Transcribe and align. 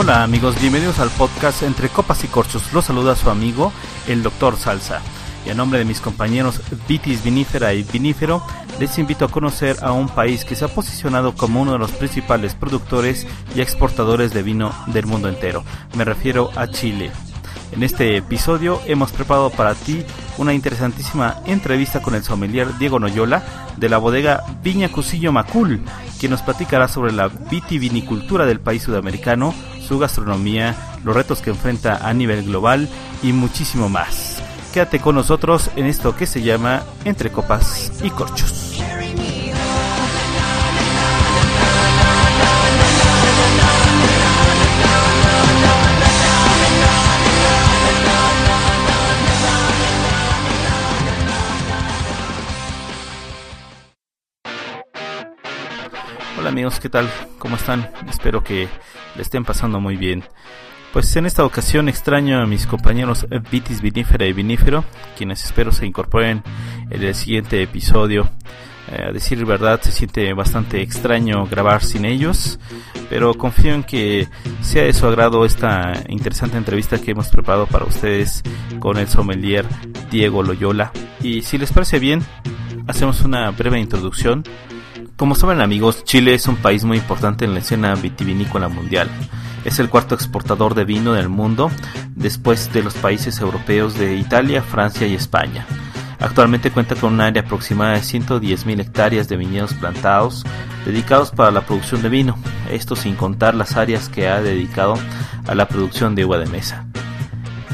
Hola 0.00 0.22
amigos, 0.22 0.60
bienvenidos 0.60 1.00
al 1.00 1.10
podcast 1.10 1.64
Entre 1.64 1.88
Copas 1.88 2.22
y 2.22 2.28
Corchos. 2.28 2.72
Los 2.72 2.84
saluda 2.84 3.16
su 3.16 3.30
amigo, 3.30 3.72
el 4.06 4.22
Doctor 4.22 4.56
Salsa. 4.56 5.00
Y 5.44 5.50
a 5.50 5.54
nombre 5.54 5.80
de 5.80 5.84
mis 5.84 6.00
compañeros 6.00 6.60
Vitis 6.86 7.24
Vinífera 7.24 7.74
y 7.74 7.82
Vinífero, 7.82 8.40
les 8.78 8.96
invito 8.98 9.24
a 9.24 9.28
conocer 9.28 9.76
a 9.82 9.90
un 9.90 10.08
país 10.08 10.44
que 10.44 10.54
se 10.54 10.64
ha 10.64 10.68
posicionado 10.68 11.34
como 11.34 11.60
uno 11.60 11.72
de 11.72 11.80
los 11.80 11.90
principales 11.90 12.54
productores 12.54 13.26
y 13.56 13.60
exportadores 13.60 14.32
de 14.32 14.44
vino 14.44 14.72
del 14.86 15.06
mundo 15.06 15.28
entero. 15.28 15.64
Me 15.96 16.04
refiero 16.04 16.50
a 16.54 16.68
Chile. 16.68 17.10
En 17.72 17.82
este 17.82 18.16
episodio 18.16 18.80
hemos 18.86 19.10
preparado 19.10 19.50
para 19.50 19.74
ti 19.74 20.04
una 20.38 20.54
interesantísima 20.54 21.42
entrevista 21.44 22.00
con 22.00 22.14
el 22.14 22.24
sommelier 22.24 22.78
Diego 22.78 22.98
Noyola 22.98 23.42
de 23.76 23.88
la 23.88 23.98
bodega 23.98 24.44
Viña 24.62 24.88
Cusillo 24.88 25.32
Macul, 25.32 25.82
quien 26.18 26.30
nos 26.30 26.42
platicará 26.42 26.88
sobre 26.88 27.12
la 27.12 27.28
vitivinicultura 27.28 28.46
del 28.46 28.60
país 28.60 28.82
sudamericano, 28.82 29.54
su 29.86 29.98
gastronomía, 29.98 30.74
los 31.04 31.14
retos 31.14 31.42
que 31.42 31.50
enfrenta 31.50 32.08
a 32.08 32.14
nivel 32.14 32.44
global 32.44 32.88
y 33.22 33.32
muchísimo 33.32 33.88
más. 33.88 34.42
Quédate 34.72 35.00
con 35.00 35.14
nosotros 35.14 35.70
en 35.76 35.86
esto 35.86 36.14
que 36.14 36.26
se 36.26 36.42
llama 36.42 36.82
Entre 37.04 37.30
Copas 37.30 37.92
y 38.02 38.10
Corchos. 38.10 38.67
Amigos, 56.58 56.80
¿qué 56.80 56.88
tal? 56.88 57.08
¿Cómo 57.38 57.54
están? 57.54 57.88
Espero 58.08 58.42
que 58.42 58.66
le 59.14 59.22
estén 59.22 59.44
pasando 59.44 59.78
muy 59.78 59.96
bien. 59.96 60.24
Pues 60.92 61.14
en 61.14 61.24
esta 61.24 61.44
ocasión 61.44 61.88
extraño 61.88 62.42
a 62.42 62.46
mis 62.46 62.66
compañeros 62.66 63.28
Vitis 63.52 63.80
Vinífera 63.80 64.26
y 64.26 64.32
Vinífero, 64.32 64.84
quienes 65.16 65.44
espero 65.44 65.70
se 65.70 65.86
incorporen 65.86 66.42
en 66.90 67.00
el 67.00 67.14
siguiente 67.14 67.62
episodio. 67.62 68.28
Eh, 68.90 69.04
a 69.06 69.12
decir 69.12 69.44
verdad, 69.46 69.80
se 69.82 69.92
siente 69.92 70.32
bastante 70.32 70.82
extraño 70.82 71.46
grabar 71.46 71.84
sin 71.84 72.04
ellos, 72.04 72.58
pero 73.08 73.34
confío 73.34 73.74
en 73.74 73.84
que 73.84 74.26
sea 74.60 74.82
de 74.82 74.92
su 74.94 75.06
agrado 75.06 75.44
esta 75.44 75.92
interesante 76.08 76.56
entrevista 76.56 77.00
que 77.00 77.12
hemos 77.12 77.28
preparado 77.28 77.68
para 77.68 77.84
ustedes 77.84 78.42
con 78.80 78.98
el 78.98 79.06
sommelier 79.06 79.64
Diego 80.10 80.42
Loyola. 80.42 80.90
Y 81.22 81.42
si 81.42 81.56
les 81.56 81.70
parece 81.70 82.00
bien, 82.00 82.20
hacemos 82.88 83.20
una 83.20 83.48
breve 83.52 83.78
introducción 83.78 84.42
como 85.18 85.34
saben 85.34 85.60
amigos, 85.60 86.04
Chile 86.04 86.32
es 86.32 86.46
un 86.46 86.54
país 86.54 86.84
muy 86.84 86.98
importante 86.98 87.44
en 87.44 87.52
la 87.52 87.58
escena 87.58 87.92
vitivinícola 87.96 88.68
mundial. 88.68 89.10
Es 89.64 89.80
el 89.80 89.90
cuarto 89.90 90.14
exportador 90.14 90.76
de 90.76 90.84
vino 90.84 91.12
del 91.12 91.28
mundo, 91.28 91.72
después 92.14 92.72
de 92.72 92.84
los 92.84 92.94
países 92.94 93.40
europeos 93.40 93.98
de 93.98 94.14
Italia, 94.14 94.62
Francia 94.62 95.08
y 95.08 95.14
España. 95.14 95.66
Actualmente 96.20 96.70
cuenta 96.70 96.94
con 96.94 97.14
un 97.14 97.20
área 97.20 97.42
aproximada 97.42 97.94
de 97.94 98.02
110.000 98.02 98.80
hectáreas 98.80 99.28
de 99.28 99.36
viñedos 99.36 99.74
plantados 99.74 100.44
dedicados 100.86 101.32
para 101.32 101.50
la 101.50 101.62
producción 101.62 102.00
de 102.00 102.10
vino, 102.10 102.38
esto 102.70 102.94
sin 102.94 103.16
contar 103.16 103.56
las 103.56 103.76
áreas 103.76 104.08
que 104.08 104.28
ha 104.28 104.40
dedicado 104.40 104.94
a 105.48 105.54
la 105.56 105.66
producción 105.66 106.14
de 106.14 106.26
uva 106.26 106.38
de 106.38 106.46
mesa. 106.46 106.86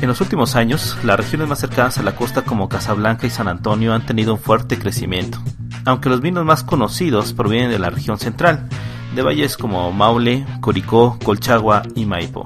En 0.00 0.08
los 0.08 0.22
últimos 0.22 0.56
años, 0.56 0.96
las 1.04 1.18
regiones 1.18 1.46
más 1.48 1.58
cercanas 1.58 1.98
a 1.98 2.02
la 2.02 2.16
costa 2.16 2.40
como 2.40 2.70
Casablanca 2.70 3.26
y 3.26 3.30
San 3.30 3.48
Antonio 3.48 3.92
han 3.92 4.06
tenido 4.06 4.32
un 4.32 4.40
fuerte 4.40 4.78
crecimiento 4.78 5.42
aunque 5.84 6.08
los 6.08 6.20
vinos 6.20 6.44
más 6.44 6.62
conocidos 6.64 7.32
provienen 7.32 7.70
de 7.70 7.78
la 7.78 7.90
región 7.90 8.18
central, 8.18 8.68
de 9.14 9.22
valles 9.22 9.56
como 9.56 9.92
Maule, 9.92 10.44
Coricó, 10.60 11.18
Colchagua 11.24 11.82
y 11.94 12.04
Maipo. 12.06 12.44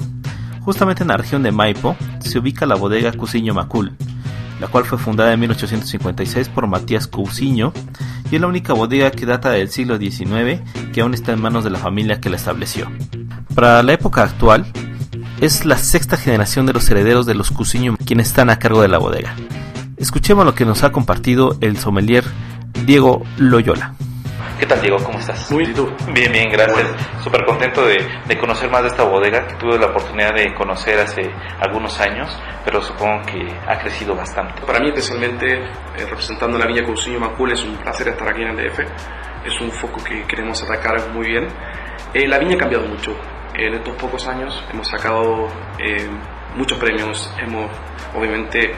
Justamente 0.61 1.03
en 1.03 1.09
la 1.09 1.17
región 1.17 1.43
de 1.43 1.53
Maipo 1.53 1.97
se 2.21 2.39
ubica 2.39 2.67
la 2.67 2.75
bodega 2.75 3.13
Cusiño 3.13 3.55
Macul, 3.55 3.97
la 4.61 4.67
cual 4.67 4.85
fue 4.85 4.99
fundada 4.99 5.33
en 5.33 5.41
1856 5.41 6.49
por 6.51 6.67
Matías 6.67 7.07
Cousiño 7.07 7.73
y 8.31 8.35
es 8.35 8.41
la 8.41 8.49
única 8.49 8.75
bodega 8.75 9.11
que 9.11 9.25
data 9.25 9.51
del 9.51 9.71
siglo 9.71 9.97
XIX 9.99 10.61
que 10.93 11.01
aún 11.01 11.15
está 11.15 11.33
en 11.33 11.41
manos 11.41 11.65
de 11.65 11.71
la 11.71 11.79
familia 11.79 12.21
que 12.21 12.29
la 12.29 12.37
estableció. 12.37 12.91
Para 13.55 13.83
la 13.83 13.93
época 13.93 14.23
actual, 14.23 14.67
es 15.41 15.65
la 15.65 15.79
sexta 15.79 16.17
generación 16.17 16.67
de 16.67 16.73
los 16.73 16.89
herederos 16.91 17.25
de 17.25 17.35
los 17.35 17.51
Cousiño 17.51 17.97
quienes 18.05 18.29
están 18.29 18.51
a 18.51 18.59
cargo 18.59 18.83
de 18.83 18.89
la 18.89 18.99
bodega. 18.99 19.35
Escuchemos 19.97 20.45
lo 20.45 20.55
que 20.55 20.65
nos 20.65 20.85
ha 20.85 20.93
compartido 20.93 21.57
el 21.61 21.77
sommelier 21.79 22.25
Diego 22.89 23.21
Loyola. 23.37 23.93
¿Qué 24.59 24.65
tal, 24.65 24.81
Diego? 24.81 24.97
¿Cómo 25.05 25.19
estás? 25.19 25.53
Muy 25.53 25.65
bien, 25.65 25.75
¿tú? 25.75 25.91
Bien, 26.11 26.33
bien, 26.33 26.49
gracias. 26.51 26.87
Súper 27.23 27.45
contento 27.45 27.85
de, 27.85 27.99
conocer 28.41 28.71
más 28.71 28.81
de 28.81 28.89
esta 28.89 29.03
bodega 29.03 29.47
que 29.47 29.57
tuve 29.57 29.79
la 29.79 29.89
oportunidad 29.89 30.35
de 30.35 30.55
conocer 30.55 30.99
hace 30.99 31.21
algunos 31.61 32.01
años, 32.01 32.35
pero 32.65 32.81
supongo 32.81 33.21
que 33.27 33.47
ha 33.67 33.79
crecido 33.79 34.15
bastante. 34.17 34.63
Para 34.63 34.81
mí, 34.81 34.89
especialmente, 34.89 35.59
eh, 35.59 36.07
representando 36.09 36.57
la 36.57 36.67
Viña 36.67 36.83
Cousiño 36.83 37.21
Macul, 37.21 37.53
es 37.53 37.63
un 37.63 37.77
placer 37.77 38.09
estar 38.09 38.27
aquí 38.27 38.41
en 38.41 38.49
el 38.49 38.57
DF. 38.57 38.79
Es 39.45 39.61
un 39.61 39.71
foco 39.71 40.03
que 40.03 40.23
queremos 40.23 40.63
atacar 40.63 41.11
muy 41.13 41.27
bien. 41.27 41.47
Eh, 42.15 42.27
la 42.27 42.39
viña 42.39 42.55
ha 42.55 42.59
cambiado 42.59 42.87
mucho. 42.87 43.15
En 43.53 43.75
estos 43.75 43.95
pocos 43.97 44.27
años 44.29 44.65
hemos 44.73 44.89
sacado 44.89 45.47
eh, 45.79 46.09
muchos 46.57 46.79
premios. 46.79 47.31
Hemos, 47.39 47.71
obviamente, 48.17 48.73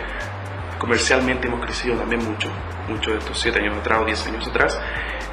comercialmente 0.81 1.47
hemos 1.47 1.65
crecido 1.65 1.95
también 1.95 2.29
mucho 2.29 2.51
mucho 2.91 3.13
de 3.13 3.19
estos 3.19 3.39
7 3.39 3.61
años 3.61 3.79
atrás 3.79 4.01
o 4.03 4.05
10 4.05 4.27
años 4.27 4.49
atrás. 4.49 4.81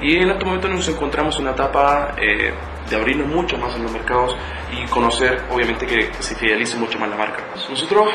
Y 0.02 0.18
en 0.18 0.30
este 0.30 0.46
momento 0.46 0.68
nos 0.68 0.88
encontramos 0.88 1.36
en 1.38 1.44
una 1.44 1.52
etapa 1.52 2.14
eh, 2.18 2.54
de 2.90 2.96
abrirnos 2.96 3.28
mucho 3.28 3.58
más 3.58 3.76
en 3.76 3.84
los 3.84 3.92
mercados 3.92 4.36
y 4.72 4.86
conocer, 4.90 5.44
obviamente, 5.52 5.86
que, 5.86 6.12
se 6.20 6.36
fidelice 6.36 6.78
mucho 6.78 7.00
más 7.00 7.10
la 7.10 7.18
marca. 7.18 7.44
Nosotros 7.70 8.14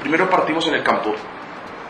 primero 0.00 0.30
partimos 0.30 0.66
en 0.68 0.74
el 0.74 0.82
campo. 0.82 1.14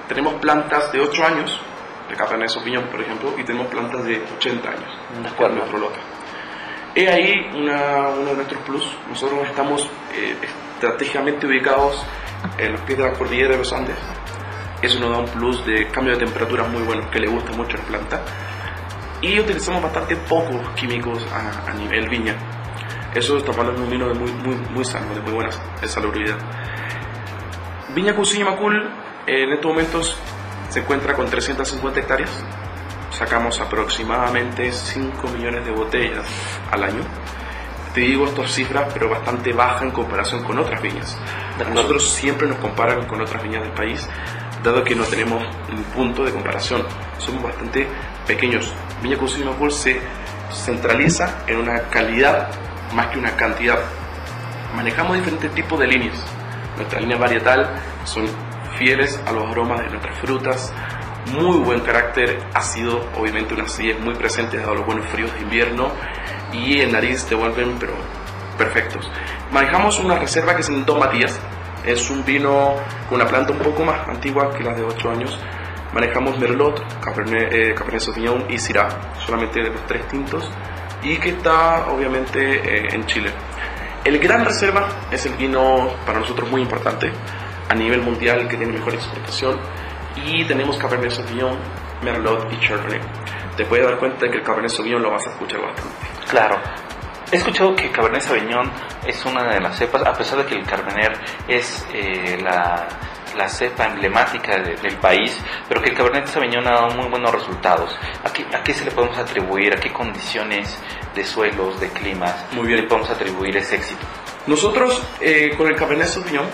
Tenemos 0.08 0.34
plantas 0.34 0.90
de 0.92 1.00
8 1.00 1.24
años, 1.24 1.60
de 2.08 2.14
Cabernet 2.14 2.48
Sauvignon, 2.48 2.88
por 2.88 3.00
ejemplo, 3.00 3.34
y 3.36 3.44
tenemos 3.44 3.66
plantas 3.66 4.04
de 4.04 4.22
80 4.36 4.68
años, 4.68 4.98
de 5.22 5.28
acuerdo 5.28 5.56
nuestro 5.56 5.78
lote. 5.78 5.98
He 6.94 7.08
ahí 7.08 7.50
una, 7.54 8.08
uno 8.08 8.30
de 8.30 8.36
nuestros 8.36 8.62
plus. 8.62 8.96
Nosotros 9.08 9.46
estamos 9.46 9.86
eh, 10.14 10.34
estratégicamente 10.76 11.46
ubicados 11.46 12.02
en 12.56 12.72
los 12.72 12.80
pies 12.82 12.98
de 12.98 13.04
la 13.04 13.12
cordillera 13.12 13.50
de 13.50 13.58
los 13.58 13.72
Andes, 13.72 13.96
eso 14.82 15.00
nos 15.00 15.10
da 15.10 15.18
un 15.18 15.28
plus 15.28 15.64
de 15.64 15.88
cambio 15.88 16.12
de 16.14 16.24
temperatura 16.24 16.64
muy 16.64 16.82
bueno 16.82 17.10
que 17.10 17.18
le 17.18 17.28
gusta 17.28 17.52
mucho 17.52 17.76
a 17.76 17.80
la 17.80 17.86
planta. 17.86 18.22
Y 19.22 19.40
utilizamos 19.40 19.82
bastante 19.82 20.16
pocos 20.16 20.68
químicos 20.74 21.26
a, 21.32 21.72
nivel 21.72 22.08
viña. 22.08 22.34
Eso 23.14 23.38
está 23.38 23.52
hablando 23.52 23.80
de 23.80 23.84
un 23.84 23.90
vino 23.90 24.08
de 24.08 24.14
muy, 24.14 24.30
muy, 24.30 24.54
muy 24.70 24.84
sano, 24.84 25.14
de 25.14 25.20
muy 25.22 25.32
buena 25.32 25.50
salubridad. 25.84 26.36
Viña 27.94 28.14
Cusiña 28.14 28.44
Macul 28.44 28.90
en 29.26 29.52
estos 29.52 29.70
momentos 29.70 30.18
se 30.68 30.80
encuentra 30.80 31.14
con 31.14 31.26
350 31.26 32.00
hectáreas. 32.00 32.44
Sacamos 33.10 33.58
aproximadamente 33.60 34.70
5 34.70 35.28
millones 35.28 35.64
de 35.64 35.70
botellas 35.70 36.26
al 36.70 36.84
año. 36.84 37.00
Te 37.94 38.02
digo 38.02 38.26
estas 38.26 38.52
cifras, 38.52 38.92
pero 38.92 39.08
bastante 39.08 39.54
baja 39.54 39.82
en 39.82 39.90
comparación 39.90 40.44
con 40.44 40.58
otras 40.58 40.82
viñas. 40.82 41.18
Nosotros 41.72 42.10
siempre 42.10 42.46
nos 42.46 42.58
comparan 42.58 43.06
con 43.06 43.22
otras 43.22 43.42
viñas 43.42 43.62
del 43.62 43.72
país 43.72 44.06
dado 44.66 44.82
que 44.82 44.94
no 44.96 45.04
tenemos 45.04 45.44
un 45.70 45.82
punto 45.94 46.24
de 46.24 46.32
comparación. 46.32 46.84
Somos 47.18 47.42
bastante 47.42 47.86
pequeños. 48.26 48.74
Viña 49.00 49.16
Consumo 49.16 49.52
Macul 49.52 49.70
se 49.70 50.00
centraliza 50.52 51.44
en 51.46 51.58
una 51.58 51.82
calidad 51.88 52.48
más 52.92 53.06
que 53.08 53.18
una 53.18 53.36
cantidad. 53.36 53.78
Manejamos 54.74 55.16
diferentes 55.16 55.54
tipos 55.54 55.78
de 55.78 55.86
líneas. 55.86 56.16
Nuestra 56.76 57.00
línea 57.00 57.16
varietal 57.16 57.74
son 58.04 58.26
fieles 58.76 59.20
a 59.24 59.32
los 59.32 59.44
aromas 59.48 59.80
de 59.80 59.88
nuestras 59.88 60.18
frutas, 60.18 60.74
muy 61.32 61.58
buen 61.58 61.80
carácter 61.80 62.38
ácido, 62.52 63.08
obviamente 63.16 63.54
una 63.54 63.64
acidez 63.64 63.98
muy 64.00 64.14
presente 64.14 64.58
dado 64.58 64.74
los 64.74 64.86
buenos 64.86 65.06
fríos 65.06 65.32
de 65.34 65.40
invierno 65.40 65.90
y 66.52 66.80
el 66.80 66.92
nariz 66.92 67.24
te 67.24 67.34
vuelven 67.34 67.76
pero 67.78 67.94
perfectos. 68.58 69.10
Manejamos 69.50 69.98
una 70.00 70.18
reserva 70.18 70.54
que 70.54 70.62
es 70.62 70.68
en 70.68 70.84
Don 70.84 70.98
Matías, 70.98 71.40
es 71.86 72.10
un 72.10 72.24
vino 72.24 72.74
con 73.08 73.20
una 73.20 73.26
planta 73.26 73.52
un 73.52 73.58
poco 73.60 73.84
más 73.84 74.06
antigua 74.08 74.52
que 74.52 74.64
las 74.64 74.76
de 74.76 74.82
8 74.82 75.10
años. 75.10 75.38
Manejamos 75.94 76.38
Merlot, 76.38 77.00
Cabernet, 77.00 77.52
eh, 77.52 77.74
Cabernet 77.74 78.02
Sauvignon 78.02 78.44
y 78.50 78.58
Syrah, 78.58 78.88
solamente 79.24 79.62
de 79.62 79.70
los 79.70 79.86
tres 79.86 80.06
tintos, 80.08 80.50
y 81.02 81.16
que 81.16 81.30
está 81.30 81.86
obviamente 81.86 82.38
eh, 82.40 82.88
en 82.92 83.06
Chile. 83.06 83.30
El 84.04 84.18
Gran 84.18 84.44
Reserva 84.44 84.88
es 85.10 85.24
el 85.26 85.34
vino 85.34 85.88
para 86.04 86.18
nosotros 86.18 86.50
muy 86.50 86.60
importante 86.60 87.10
a 87.68 87.74
nivel 87.74 88.02
mundial 88.02 88.46
que 88.48 88.56
tiene 88.56 88.72
mejor 88.72 88.94
exportación 88.94 89.58
y 90.24 90.44
tenemos 90.46 90.76
Cabernet 90.78 91.10
Sauvignon, 91.10 91.56
Merlot 92.02 92.52
y 92.52 92.60
Chardonnay. 92.60 93.00
Te 93.56 93.64
puedes 93.64 93.86
dar 93.86 93.98
cuenta 93.98 94.26
de 94.26 94.30
que 94.30 94.38
el 94.38 94.42
Cabernet 94.42 94.70
Sauvignon 94.70 95.02
lo 95.02 95.10
vas 95.10 95.26
a 95.26 95.30
escuchar 95.30 95.60
bastante. 95.60 95.94
Claro, 96.28 96.56
He 97.32 97.36
escuchado 97.36 97.74
que 97.74 97.90
Cabernet 97.90 98.22
Sauvignon 98.22 98.70
es 99.04 99.24
una 99.24 99.52
de 99.52 99.60
las 99.60 99.76
cepas, 99.76 100.06
a 100.06 100.12
pesar 100.12 100.38
de 100.38 100.46
que 100.46 100.54
el 100.54 100.64
Cabernet 100.64 101.18
es 101.48 101.84
eh, 101.92 102.38
la, 102.40 102.86
la, 103.36 103.48
cepa 103.48 103.86
emblemática 103.86 104.56
del 104.58 104.96
país, 104.98 105.36
pero 105.68 105.82
que 105.82 105.90
el 105.90 105.96
Cabernet 105.96 106.28
Sauvignon 106.28 106.64
ha 106.68 106.70
dado 106.70 106.90
muy 106.90 107.08
buenos 107.08 107.32
resultados. 107.32 107.98
¿A 108.22 108.32
qué, 108.32 108.46
¿A 108.54 108.62
qué, 108.62 108.72
se 108.72 108.84
le 108.84 108.92
podemos 108.92 109.18
atribuir? 109.18 109.74
¿A 109.74 109.76
qué 109.80 109.92
condiciones 109.92 110.78
de 111.16 111.24
suelos, 111.24 111.80
de 111.80 111.88
climas 111.88 112.46
muy 112.52 112.68
bien. 112.68 112.82
le 112.82 112.86
podemos 112.86 113.10
atribuir 113.10 113.56
ese 113.56 113.74
éxito? 113.74 114.06
Nosotros 114.46 115.02
eh, 115.20 115.52
con 115.56 115.66
el 115.66 115.74
Cabernet 115.74 116.06
Sauvignon 116.06 116.46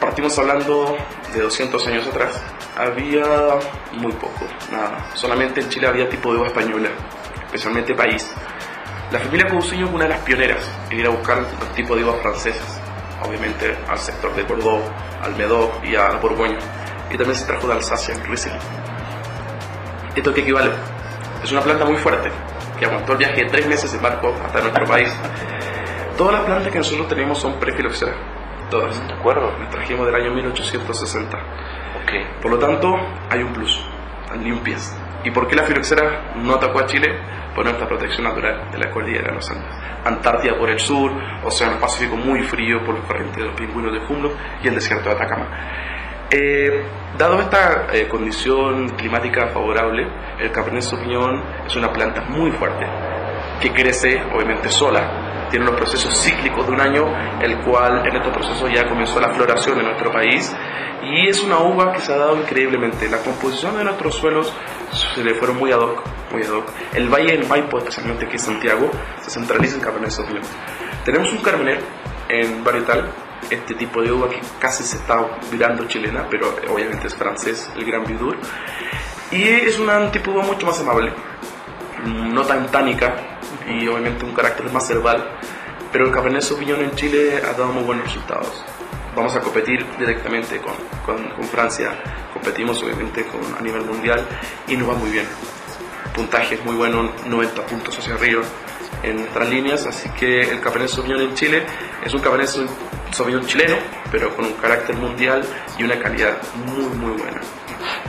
partimos 0.00 0.38
hablando 0.38 0.96
de 1.34 1.40
200 1.42 1.86
años 1.86 2.06
atrás. 2.06 2.42
Había 2.78 3.58
muy 3.92 4.12
poco, 4.12 4.46
nada. 4.72 5.10
Solamente 5.12 5.60
en 5.60 5.68
Chile 5.68 5.86
había 5.86 6.08
tipo 6.08 6.32
de 6.32 6.38
uva 6.38 6.46
española, 6.46 6.88
especialmente 7.44 7.94
país. 7.94 8.34
La 9.10 9.18
familia 9.18 9.48
Cousiño 9.48 9.88
fue 9.88 9.96
una 9.96 10.04
de 10.04 10.10
las 10.10 10.20
pioneras 10.20 10.70
en 10.88 11.00
ir 11.00 11.06
a 11.06 11.10
buscar 11.10 11.38
los 11.38 11.72
tipos 11.74 11.96
de 11.96 12.04
uvas 12.04 12.22
francesas, 12.22 12.80
obviamente 13.26 13.76
al 13.88 13.98
sector 13.98 14.32
de 14.36 14.44
Bordeaux, 14.44 14.84
al 15.20 15.34
Médoc 15.34 15.84
y 15.84 15.96
a 15.96 16.10
Borgoña. 16.22 16.58
Y 17.10 17.16
también 17.16 17.36
se 17.36 17.44
trajo 17.44 17.66
de 17.66 17.74
Alsacia, 17.74 18.14
el 18.14 18.22
Riesling. 18.22 18.54
¿Esto 20.14 20.32
qué 20.32 20.42
equivale? 20.42 20.70
Es 21.42 21.50
una 21.50 21.60
planta 21.60 21.84
muy 21.84 21.96
fuerte, 21.96 22.30
que 22.78 22.84
aguantó 22.84 23.12
el 23.12 23.18
viaje 23.18 23.42
de 23.42 23.50
tres 23.50 23.66
meses 23.66 23.92
en 23.92 24.00
barco 24.00 24.32
hasta 24.44 24.60
nuestro 24.60 24.86
país. 24.86 25.12
Todas 26.16 26.34
las 26.34 26.44
plantas 26.44 26.70
que 26.70 26.78
nosotros 26.78 27.08
tenemos 27.08 27.40
son 27.40 27.58
prefiloxera, 27.58 28.12
todas. 28.70 28.96
¿De 29.08 29.14
acuerdo? 29.14 29.58
Las 29.58 29.70
trajimos 29.70 30.06
del 30.06 30.14
año 30.14 30.32
1860. 30.34 31.36
Ok. 31.36 32.40
Por 32.40 32.52
lo 32.52 32.58
tanto, 32.60 32.94
hay 33.28 33.42
un 33.42 33.52
plus, 33.52 33.76
están 34.22 34.44
limpias. 34.44 34.96
¿Y 35.24 35.32
por 35.32 35.48
qué 35.48 35.56
la 35.56 35.64
filoxera 35.64 36.32
no 36.36 36.54
atacó 36.54 36.78
a 36.78 36.86
Chile? 36.86 37.40
Por 37.60 37.66
nuestra 37.66 37.86
protección 37.86 38.24
natural 38.24 38.70
de 38.72 38.78
la 38.78 38.90
cordillera 38.90 39.28
de 39.28 39.34
los 39.34 39.50
Andes. 39.50 39.70
Antártida 40.02 40.56
por 40.56 40.70
el 40.70 40.78
sur, 40.78 41.12
Océano 41.44 41.78
Pacífico 41.78 42.16
muy 42.16 42.42
frío 42.42 42.82
por 42.82 42.94
los 42.94 43.04
corrientes 43.04 43.36
de 43.36 43.44
los 43.44 43.54
pingüinos 43.54 43.92
de 43.92 43.98
Humboldt 43.98 44.34
y 44.62 44.68
el 44.68 44.76
desierto 44.76 45.10
de 45.10 45.14
Atacama. 45.14 45.46
Eh, 46.30 46.82
dado 47.18 47.38
esta 47.38 47.88
eh, 47.92 48.08
condición 48.08 48.88
climática 48.96 49.48
favorable, 49.48 50.08
el 50.38 50.50
Cabernet 50.50 50.80
Sauvignon 50.80 51.42
es 51.66 51.76
una 51.76 51.92
planta 51.92 52.22
muy 52.30 52.50
fuerte 52.52 53.09
que 53.60 53.72
crece 53.72 54.20
obviamente 54.34 54.70
sola. 54.70 55.48
Tiene 55.50 55.66
unos 55.66 55.76
procesos 55.76 56.16
cíclicos 56.16 56.66
de 56.66 56.72
un 56.72 56.80
año, 56.80 57.04
el 57.40 57.58
cual 57.62 58.06
en 58.06 58.16
estos 58.16 58.32
procesos 58.32 58.70
ya 58.72 58.88
comenzó 58.88 59.20
la 59.20 59.30
floración 59.30 59.78
en 59.80 59.86
nuestro 59.86 60.10
país 60.12 60.54
y 61.02 61.28
es 61.28 61.42
una 61.42 61.58
uva 61.58 61.92
que 61.92 62.00
se 62.00 62.12
ha 62.12 62.16
dado 62.16 62.36
increíblemente. 62.36 63.08
La 63.08 63.18
composición 63.18 63.76
de 63.76 63.84
nuestros 63.84 64.14
suelos 64.14 64.52
se 65.14 65.24
le 65.24 65.34
fueron 65.34 65.58
muy 65.58 65.72
ad 65.72 65.80
hoc, 65.80 66.02
muy 66.30 66.42
ad 66.42 66.50
hoc. 66.50 66.70
El 66.94 67.08
Valle 67.08 67.36
del 67.36 67.48
Maipo, 67.48 67.78
especialmente 67.78 68.26
aquí 68.26 68.34
en 68.34 68.40
Santiago, 68.40 68.90
se 69.22 69.30
centraliza 69.30 69.76
en 69.76 69.80
Cabernet 69.80 70.10
Sauvignon. 70.10 70.42
Tenemos 71.04 71.32
un 71.32 71.38
Cabernet 71.38 71.82
en 72.28 72.62
varietal, 72.62 73.10
este 73.50 73.74
tipo 73.74 74.02
de 74.02 74.12
uva 74.12 74.28
que 74.28 74.40
casi 74.60 74.84
se 74.84 74.96
está 74.98 75.26
virando 75.50 75.84
chilena, 75.88 76.26
pero 76.30 76.54
obviamente 76.72 77.08
es 77.08 77.16
francés, 77.16 77.72
el 77.76 77.84
Gran 77.84 78.04
Vidur. 78.04 78.36
Y 79.32 79.42
es 79.42 79.78
un 79.78 79.88
tipo 80.12 80.30
de 80.30 80.38
uva 80.38 80.46
mucho 80.46 80.66
más 80.66 80.80
amable, 80.80 81.12
no 82.04 82.42
tan 82.42 82.66
tánica 82.70 83.29
y 83.70 83.88
obviamente 83.88 84.24
un 84.24 84.34
carácter 84.34 84.70
más 84.72 84.88
herbal. 84.90 85.38
Pero 85.92 86.06
el 86.06 86.12
Cabernet 86.12 86.42
Sauvignon 86.42 86.82
en 86.82 86.92
Chile 86.92 87.40
ha 87.42 87.52
dado 87.52 87.72
muy 87.72 87.82
buenos 87.82 88.06
resultados 88.06 88.64
vamos 89.14 89.34
a 89.34 89.40
competir 89.40 89.84
directamente 89.98 90.60
con, 90.60 90.74
con, 91.04 91.44
Francia, 91.44 91.92
competimos 92.32 92.82
obviamente 92.82 93.24
con, 93.24 93.40
a 93.56 93.60
nivel 93.60 93.84
mundial 93.84 94.26
y 94.68 94.76
nos 94.76 94.88
va 94.88 94.94
muy 94.94 95.10
bien. 95.10 95.26
Puntaje 96.14 96.56
es 96.56 96.64
muy 96.64 96.74
bueno, 96.74 97.10
90 97.26 97.66
puntos 97.66 97.98
hacia 97.98 98.14
arriba 98.14 98.42
en 99.02 99.16
nuestras 99.16 99.48
líneas, 99.48 99.86
así 99.86 100.08
que 100.10 100.40
el 100.40 100.60
Cabernet 100.60 100.88
Sauvignon 100.88 101.20
en 101.22 101.34
Chile 101.34 101.64
es 102.04 102.12
un 102.12 102.20
Cabernet 102.20 102.48
Sauvignon 103.12 103.46
chileno, 103.46 103.76
pero 104.10 104.34
con 104.34 104.44
un 104.44 104.52
carácter 104.54 104.96
mundial 104.96 105.42
y 105.78 105.84
una 105.84 105.98
calidad 105.98 106.38
muy 106.66 106.84
muy 106.96 107.16
buena. 107.16 107.40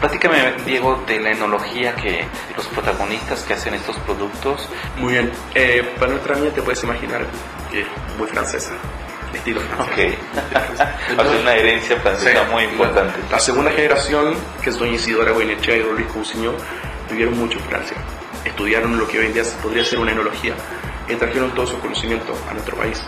Platícame, 0.01 0.55
Diego, 0.65 1.03
de 1.07 1.19
la 1.19 1.31
enología 1.31 1.95
que 1.95 2.25
los 2.57 2.65
protagonistas 2.67 3.43
que 3.43 3.53
hacen 3.53 3.75
estos 3.75 3.95
productos. 3.99 4.67
Muy 4.97 5.13
bien, 5.13 5.31
eh, 5.53 5.93
para 5.99 6.11
nuestra 6.11 6.35
niña 6.35 6.49
te 6.51 6.61
puedes 6.61 6.83
imaginar 6.83 7.25
que 7.71 7.81
es 7.81 7.87
muy 8.17 8.27
francesa 8.27 8.73
estilo 9.33 9.61
francés. 9.61 10.15
Okay. 11.15 11.39
una 11.41 11.55
herencia 11.55 11.97
francesa 11.97 12.43
muy 12.51 12.63
importante. 12.63 13.19
La, 13.29 13.37
la, 13.37 13.39
segunda 13.39 13.71
generación, 13.71 14.35
que 14.61 14.69
es 14.69 14.77
doña 14.77 14.93
Isidora 14.93 15.31
Goyenechea 15.31 15.77
y 15.77 15.83
Luis 15.83 16.07
Cousiño, 16.07 16.53
vivieron 17.09 17.37
mucho 17.37 17.57
en 17.59 17.65
Francia. 17.65 17.97
Estudiaron 18.43 18.97
lo 18.97 19.07
que 19.07 19.19
hoy 19.19 19.27
en 19.27 19.33
día 19.33 19.43
podría 19.61 19.83
ser 19.83 19.99
una 19.99 20.11
enología 20.11 20.53
y 21.07 21.15
trajeron 21.15 21.51
todo 21.51 21.67
su 21.67 21.79
conocimiento 21.79 22.33
a 22.49 22.53
nuestro 22.53 22.75
país. 22.75 23.01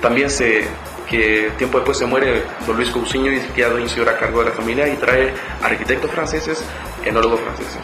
También 0.00 0.30
se 0.30 0.68
que 1.08 1.52
tiempo 1.56 1.78
después 1.78 1.98
se 1.98 2.06
muere 2.06 2.42
don 2.66 2.76
Luis 2.76 2.90
Cousiño 2.90 3.32
y 3.32 3.40
queda 3.54 3.70
doña 3.70 3.86
Isidora 3.86 4.12
a 4.12 4.18
cargo 4.18 4.40
de 4.40 4.50
la 4.50 4.52
familia 4.52 4.88
y 4.88 4.96
trae 4.96 5.32
arquitectos 5.62 6.10
franceses, 6.10 6.64
enólogos 7.04 7.40
franceses. 7.40 7.80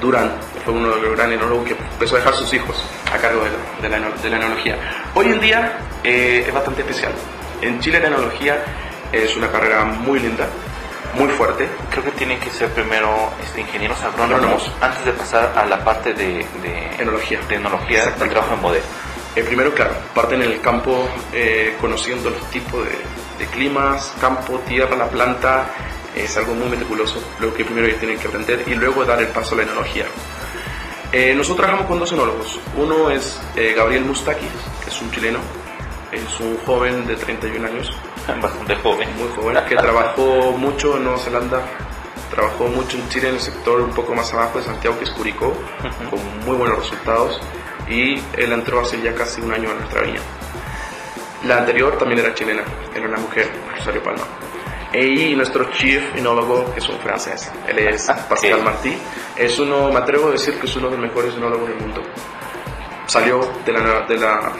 Durán 0.00 0.32
fue 0.64 0.74
uno 0.74 0.94
de 0.94 1.02
los 1.02 1.16
grandes 1.16 1.38
enólogos 1.38 1.66
que 1.66 1.74
empezó 1.74 2.16
a 2.16 2.18
dejar 2.18 2.34
sus 2.34 2.52
hijos 2.54 2.82
a 3.12 3.18
cargo 3.18 3.42
de 3.44 3.50
la, 3.88 3.96
de 3.96 4.00
la, 4.00 4.10
de 4.10 4.30
la 4.30 4.36
enología. 4.36 4.76
Hoy 5.14 5.26
en 5.26 5.40
día 5.40 5.78
eh, 6.02 6.44
es 6.46 6.52
bastante 6.52 6.80
especial. 6.82 7.12
En 7.60 7.80
Chile 7.80 8.00
la 8.00 8.08
enología 8.08 8.62
es 9.12 9.36
una 9.36 9.50
carrera 9.50 9.84
muy 9.84 10.18
linda, 10.18 10.46
muy 11.14 11.28
fuerte. 11.28 11.68
Creo 11.90 12.04
que 12.04 12.10
tienen 12.12 12.40
que 12.40 12.50
ser 12.50 12.70
primero 12.70 13.30
este, 13.42 13.60
ingenieros 13.60 14.02
agrónomos 14.02 14.70
antes 14.80 15.04
de 15.04 15.12
pasar 15.12 15.52
a 15.56 15.64
la 15.66 15.82
parte 15.84 16.12
de, 16.12 16.46
de 16.62 16.90
enología, 16.98 17.40
de 17.48 17.54
enología 17.56 18.06
del 18.18 18.28
trabajo 18.30 18.54
en 18.54 18.60
modelo. 18.60 18.84
Eh, 19.36 19.42
primero, 19.42 19.74
claro, 19.74 19.94
parten 20.14 20.42
en 20.42 20.52
el 20.52 20.60
campo 20.60 21.08
eh, 21.32 21.76
conociendo 21.80 22.30
los 22.30 22.48
tipos 22.50 22.84
de, 22.84 23.44
de, 23.44 23.50
climas, 23.50 24.14
campo, 24.20 24.60
tierra, 24.60 24.94
la 24.96 25.08
planta, 25.08 25.66
es 26.14 26.36
algo 26.36 26.54
muy 26.54 26.68
meticuloso, 26.68 27.20
lo 27.40 27.52
que 27.52 27.64
primero 27.64 27.86
ellos 27.86 27.98
tienen 27.98 28.18
que 28.18 28.28
aprender 28.28 28.62
y 28.66 28.74
luego 28.74 29.04
dar 29.04 29.20
el 29.20 29.28
paso 29.28 29.54
a 29.54 29.58
la 29.58 29.64
enología. 29.64 30.06
Eh, 31.16 31.32
nosotros 31.32 31.58
trabajamos 31.58 31.86
con 31.86 32.00
dos 32.00 32.10
enólogos. 32.10 32.58
Uno 32.76 33.08
es 33.08 33.40
eh, 33.54 33.72
Gabriel 33.76 34.04
Mustaki, 34.04 34.46
que 34.82 34.90
es 34.90 35.00
un 35.00 35.12
chileno, 35.12 35.38
es 36.10 36.40
un 36.40 36.56
joven 36.66 37.06
de 37.06 37.14
31 37.14 37.66
años. 37.66 37.92
Bastante 38.42 38.74
joven. 38.76 39.08
Muy 39.16 39.28
joven, 39.36 39.56
que 39.68 39.76
trabajó 39.76 40.52
mucho 40.58 40.96
en 40.96 41.04
Nueva 41.04 41.18
Zelanda, 41.18 41.62
trabajó 42.30 42.66
mucho 42.66 42.96
en 42.96 43.08
Chile 43.10 43.28
en 43.28 43.34
el 43.36 43.40
sector 43.40 43.80
un 43.80 43.90
poco 43.90 44.12
más 44.14 44.32
abajo 44.34 44.58
de 44.58 44.64
Santiago, 44.64 44.98
que 44.98 45.04
es 45.04 45.10
Curicó, 45.10 45.56
con 46.10 46.44
muy 46.44 46.56
buenos 46.56 46.78
resultados. 46.78 47.40
Y 47.88 48.14
él 48.36 48.52
entró 48.52 48.80
hace 48.80 49.00
ya 49.00 49.14
casi 49.14 49.40
un 49.40 49.52
año 49.52 49.70
a 49.70 49.74
nuestra 49.74 50.02
viña. 50.02 50.20
La 51.44 51.58
anterior 51.58 51.98
también 51.98 52.20
era 52.20 52.34
chilena, 52.34 52.62
era 52.94 53.06
una 53.06 53.18
mujer, 53.18 53.50
Rosario 53.76 54.02
Palma. 54.02 54.24
Y 54.94 55.34
nuestro 55.34 55.70
chief 55.72 56.14
enólogo, 56.16 56.72
que 56.72 56.78
es 56.78 56.88
un 56.88 56.98
francés, 57.00 57.50
él 57.66 57.78
es 57.80 58.06
Pascal 58.28 58.62
Martí. 58.62 58.96
Es 59.36 59.58
uno, 59.58 59.90
me 59.90 59.98
atrevo 59.98 60.28
a 60.28 60.32
decir 60.32 60.58
que 60.58 60.66
es 60.66 60.76
uno 60.76 60.88
de 60.88 60.96
los 60.96 61.06
mejores 61.06 61.34
enólogos 61.34 61.68
del 61.68 61.78
mundo. 61.78 62.02
Salió 63.06 63.40
de 63.66 63.72
la, 63.72 64.06
de 64.06 64.16
la, 64.16 64.52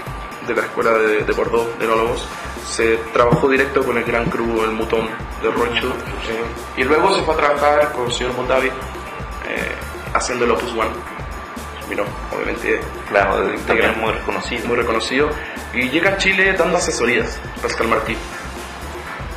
de 0.46 0.54
la 0.54 0.62
escuela 0.62 0.92
de, 0.98 1.24
de 1.24 1.32
Bordeaux 1.32 1.78
de 1.78 1.84
enólogos, 1.84 2.28
se 2.66 2.96
trabajó 3.12 3.48
directo 3.48 3.84
con 3.84 3.96
el 3.96 4.04
Gran 4.04 4.28
Cru, 4.30 4.64
el 4.64 4.72
Mouton 4.72 5.08
de 5.42 5.50
Rochu, 5.50 5.92
y 6.76 6.84
luego 6.84 7.14
se 7.14 7.22
fue 7.22 7.34
a 7.34 7.36
trabajar 7.36 7.92
con 7.92 8.06
el 8.06 8.12
señor 8.12 8.34
Mondavi 8.34 8.68
eh, 8.68 8.72
haciendo 10.12 10.44
el 10.44 10.50
Opus 10.50 10.72
One. 10.72 11.13
Obviamente, 12.32 12.80
claro, 13.08 13.50
también 13.66 13.98
muy 14.00 14.12
reconocido. 14.12 14.66
Muy 14.66 14.76
reconocido. 14.76 15.30
Y 15.72 15.88
llega 15.88 16.10
a 16.10 16.16
Chile 16.16 16.52
dando 16.52 16.76
asesorías, 16.78 17.38
Pascal 17.62 17.88
Martí 17.88 18.16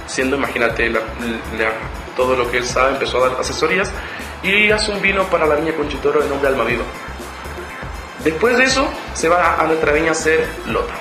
siendo, 0.07 0.37
imagínate, 0.37 0.89
la, 0.89 0.99
la, 0.99 1.71
todo 2.15 2.35
lo 2.35 2.49
que 2.49 2.57
él 2.57 2.65
sabe, 2.65 2.93
empezó 2.93 3.23
a 3.23 3.29
dar 3.29 3.39
asesorías 3.39 3.91
y 4.41 4.71
hace 4.71 4.91
un 4.91 5.01
vino 5.01 5.23
para 5.25 5.45
la 5.45 5.55
viña 5.55 5.73
Conchitoro 5.75 6.21
de 6.21 6.29
nombre 6.29 6.47
Alma 6.47 6.63
Viva. 6.63 6.83
Después 8.23 8.57
de 8.57 8.63
eso, 8.63 8.87
se 9.13 9.29
va 9.29 9.61
a 9.61 9.63
nuestra 9.67 9.91
viña 9.91 10.09
a 10.09 10.11
hacer 10.11 10.47
Lota, 10.65 10.93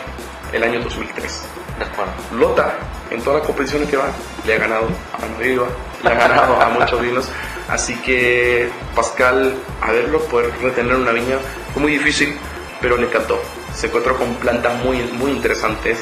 el 0.52 0.62
año 0.62 0.80
2003. 0.80 1.48
De 1.78 1.84
acuerdo. 1.84 2.12
Lota, 2.32 2.74
en 3.10 3.22
todas 3.22 3.38
las 3.38 3.46
competiciones 3.46 3.88
que 3.88 3.96
va, 3.96 4.06
le 4.44 4.54
ha 4.54 4.58
ganado 4.58 4.88
a 5.12 5.24
Alma 5.24 5.38
Viva, 5.38 5.66
le 6.02 6.10
ha 6.10 6.14
ganado 6.14 6.60
a 6.60 6.68
muchos 6.68 7.00
vinos. 7.00 7.28
Así 7.68 7.96
que 7.96 8.68
Pascal, 8.94 9.54
a 9.80 9.92
verlo, 9.92 10.20
poder 10.24 10.52
retener 10.62 10.94
una 10.94 11.12
viña 11.12 11.38
fue 11.72 11.82
muy 11.82 11.92
difícil, 11.92 12.36
pero 12.80 12.96
le 12.96 13.06
encantó. 13.06 13.40
Se 13.74 13.88
encontró 13.88 14.16
con 14.16 14.34
plantas 14.36 14.74
muy, 14.84 14.98
muy 15.18 15.32
interesantes. 15.32 15.98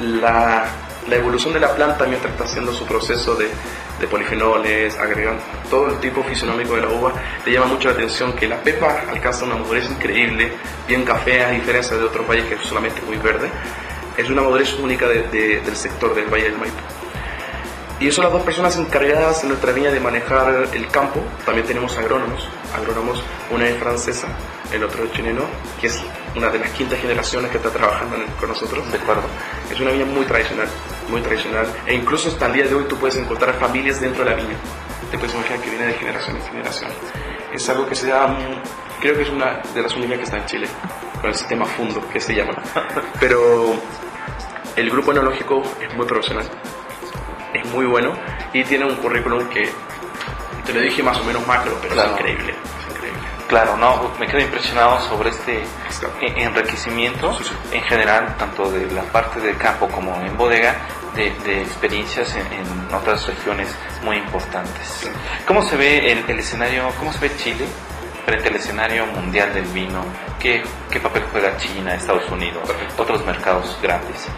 La 0.00 0.66
la 1.08 1.16
evolución 1.16 1.52
de 1.52 1.60
la 1.60 1.74
planta 1.74 2.06
mientras 2.06 2.32
está 2.32 2.44
haciendo 2.44 2.72
su 2.72 2.86
proceso 2.86 3.34
de, 3.34 3.48
de 4.00 4.06
polifenoles, 4.06 4.96
agregando 4.98 5.42
todo 5.68 5.88
el 5.88 5.98
tipo 5.98 6.22
fisionómico 6.22 6.76
de 6.76 6.82
la 6.82 6.88
uva, 6.88 7.12
le 7.44 7.52
llama 7.52 7.66
mucho 7.66 7.88
la 7.88 7.94
atención 7.94 8.32
que 8.34 8.46
la 8.46 8.62
pepa 8.62 9.04
alcanza 9.10 9.44
una 9.44 9.56
madurez 9.56 9.90
increíble, 9.90 10.52
bien 10.86 11.04
café, 11.04 11.42
a 11.44 11.50
diferencia 11.50 11.96
de 11.96 12.04
otros 12.04 12.26
valles 12.28 12.44
que 12.46 12.54
es 12.54 12.62
solamente 12.62 13.00
muy 13.02 13.16
verde. 13.16 13.50
Es 14.16 14.28
una 14.28 14.42
madurez 14.42 14.74
única 14.74 15.08
de, 15.08 15.22
de, 15.28 15.60
del 15.60 15.76
sector 15.76 16.14
del 16.14 16.26
Valle 16.26 16.44
del 16.44 16.58
Maipo. 16.58 17.01
Y 18.02 18.10
son 18.10 18.24
las 18.24 18.32
dos 18.32 18.42
personas 18.42 18.76
encargadas 18.78 19.44
en 19.44 19.50
nuestra 19.50 19.70
viña 19.70 19.92
de 19.92 20.00
manejar 20.00 20.66
el 20.72 20.88
campo. 20.88 21.20
También 21.46 21.64
tenemos 21.64 21.96
agrónomos. 21.96 22.48
Agrónomos, 22.74 23.22
una 23.48 23.68
es 23.68 23.78
francesa, 23.78 24.26
el 24.72 24.82
otro 24.82 25.04
es 25.04 25.12
chileno, 25.12 25.42
que 25.80 25.86
es 25.86 26.02
una 26.34 26.48
de 26.50 26.58
las 26.58 26.70
quintas 26.70 26.98
generaciones 26.98 27.52
que 27.52 27.58
está 27.58 27.70
trabajando 27.70 28.16
con 28.40 28.48
nosotros. 28.48 28.90
De 28.90 28.98
acuerdo. 28.98 29.22
Es 29.70 29.78
una 29.78 29.92
viña 29.92 30.04
muy 30.04 30.24
tradicional, 30.24 30.66
muy 31.08 31.20
tradicional. 31.20 31.64
E 31.86 31.94
incluso 31.94 32.28
hasta 32.28 32.46
el 32.46 32.54
día 32.54 32.64
de 32.64 32.74
hoy 32.74 32.86
tú 32.88 32.96
puedes 32.96 33.14
encontrar 33.14 33.54
familias 33.60 34.00
dentro 34.00 34.24
de 34.24 34.30
la 34.30 34.36
viña. 34.36 34.56
Te 35.12 35.16
puedes 35.16 35.32
imaginar 35.36 35.60
que 35.60 35.70
viene 35.70 35.86
de 35.86 35.92
generación 35.92 36.36
en 36.38 36.42
generación. 36.42 36.90
Es 37.54 37.68
algo 37.68 37.86
que 37.86 37.94
se 37.94 38.08
da, 38.08 38.36
creo 39.00 39.14
que 39.14 39.22
es 39.22 39.30
una 39.30 39.62
de 39.72 39.80
las 39.80 39.94
únicas 39.94 40.18
que 40.18 40.24
está 40.24 40.38
en 40.38 40.46
Chile, 40.46 40.66
con 41.20 41.30
el 41.30 41.36
sistema 41.36 41.66
Fundo, 41.66 42.02
que 42.12 42.18
se 42.18 42.34
llama. 42.34 42.54
Pero 43.20 43.76
el 44.74 44.90
grupo 44.90 45.12
enológico 45.12 45.62
es 45.80 45.94
muy 45.94 46.06
profesional, 46.06 46.50
es 47.54 47.66
muy 47.66 47.86
bueno 47.86 48.12
y 48.52 48.64
tiene 48.64 48.84
un 48.84 48.96
currículum 48.96 49.48
que 49.48 49.70
te 50.64 50.72
lo 50.72 50.80
dije 50.80 51.02
más 51.02 51.18
o 51.18 51.24
menos 51.24 51.46
macro, 51.46 51.76
pero 51.82 52.00
es 52.00 52.10
increíble. 52.10 52.54
Claro, 53.52 53.76
no, 53.76 54.10
me 54.18 54.26
quedo 54.26 54.40
impresionado 54.40 54.98
sobre 55.00 55.28
este 55.28 55.58
e-, 55.58 56.42
enriquecimiento 56.42 57.36
en 57.70 57.82
general, 57.82 58.34
tanto 58.38 58.70
de 58.70 58.90
la 58.92 59.02
parte 59.02 59.40
de 59.40 59.54
campo 59.56 59.88
como 59.88 60.14
en 60.22 60.34
bodega, 60.38 60.74
de, 61.14 61.60
experiencias 61.60 62.34
en, 62.34 62.94
otras 62.94 63.26
regiones 63.26 63.68
muy 64.02 64.16
importantes. 64.16 65.10
¿Cómo 65.46 65.62
se 65.62 65.76
ve 65.76 66.12
el, 66.12 66.38
escenario, 66.38 66.88
cómo 66.98 67.12
se 67.12 67.18
ve 67.18 67.36
Chile 67.36 67.66
frente 68.24 68.48
al 68.48 68.56
escenario 68.56 69.04
mundial 69.06 69.52
del 69.52 69.64
vino? 69.66 70.02
¿Qué, 70.38 70.62
qué 70.90 71.00
papel 71.00 71.24
juega 71.30 71.56
China, 71.58 71.94
Estados 71.94 72.30
Unidos, 72.30 72.62
otros 72.96 73.22
mercados 73.26 73.78
grandes? 73.82 74.28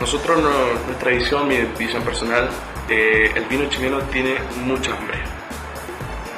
Nosotros, 0.00 0.42
nuestra 0.86 1.10
visión, 1.10 1.48
mi 1.48 1.56
visión 1.78 2.02
personal, 2.02 2.48
eh, 2.88 3.32
el 3.34 3.44
vino 3.46 3.68
chileno 3.68 4.00
tiene 4.02 4.36
mucha 4.64 4.96
hambre 4.96 5.18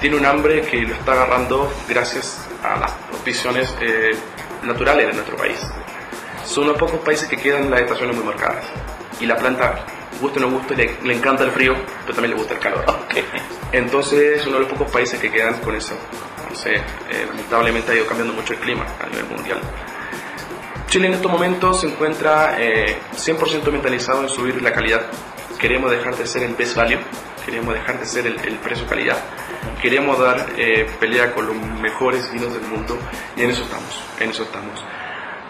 tiene 0.01 0.17
un 0.17 0.25
hambre 0.25 0.63
que 0.63 0.81
lo 0.81 0.95
está 0.95 1.13
agarrando 1.13 1.71
gracias 1.87 2.49
a 2.63 2.79
las 2.79 2.93
visiones 3.25 3.77
eh, 3.83 4.13
naturales 4.63 5.07
de 5.09 5.13
nuestro 5.13 5.37
país. 5.37 5.61
Son 6.45 6.65
unos 6.65 6.79
pocos 6.79 7.01
países 7.01 7.29
que 7.29 7.37
quedan 7.37 7.71
las 7.71 7.83
estaciones 7.83 8.17
muy 8.17 8.25
marcadas. 8.25 8.65
Y 9.21 9.27
la 9.27 9.37
planta, 9.37 9.85
guste 10.21 10.39
o 10.39 10.49
no 10.49 10.51
guste, 10.51 10.75
le, 10.75 11.15
encanta 11.15 11.45
el 11.45 11.51
frío, 11.51 11.75
pero 12.03 12.15
también 12.15 12.31
le 12.31 12.37
gusta 12.39 12.55
el 12.55 12.61
calor. 12.61 12.85
Entonces 13.73 14.41
es 14.41 14.47
uno 14.47 14.57
de 14.57 14.63
los 14.63 14.73
pocos 14.73 14.91
países 14.91 15.21
que 15.21 15.31
quedan 15.31 15.61
con 15.61 15.77
eso. 15.77 15.95
No 16.49 16.57
sé, 16.57 16.77
eh, 16.77 17.27
lamentablemente 17.29 17.93
ha 17.93 17.95
ido 17.95 18.07
cambiando 18.07 18.33
mucho 18.33 18.55
el 18.55 18.59
clima 18.59 18.87
a 19.01 19.07
nivel 19.07 19.27
mundial. 19.27 19.61
Chile 20.91 21.07
en 21.07 21.15
estos 21.15 21.33
momentos 21.33 21.81
se 21.81 21.87
encuentra 21.87 22.59
100% 22.59 22.59
eh, 22.59 23.71
mentalizado 23.71 24.23
en 24.23 24.29
subir 24.29 24.61
la 24.61 24.73
calidad. 24.73 25.07
Queremos 25.59 25.91
dejar 25.91 26.17
de 26.17 26.27
ser 26.27 26.43
el 26.43 26.55
best 26.55 26.77
value, 26.77 26.99
queremos 27.45 27.73
dejar 27.73 27.99
de 27.99 28.05
ser 28.05 28.27
el, 28.27 28.39
el 28.41 28.57
precio-calidad 28.59 29.17
queremos 29.81 30.19
dar 30.19 30.47
eh, 30.57 30.87
pelea 30.99 31.33
con 31.33 31.47
los 31.47 31.57
mejores 31.57 32.31
vinos 32.33 32.53
del 32.53 32.63
mundo 32.63 32.99
y 33.37 33.43
en 33.43 33.51
eso 33.51 33.65
estamos, 33.65 34.05
en 34.21 34.31
eso 34.31 34.43
estamos. 34.43 34.85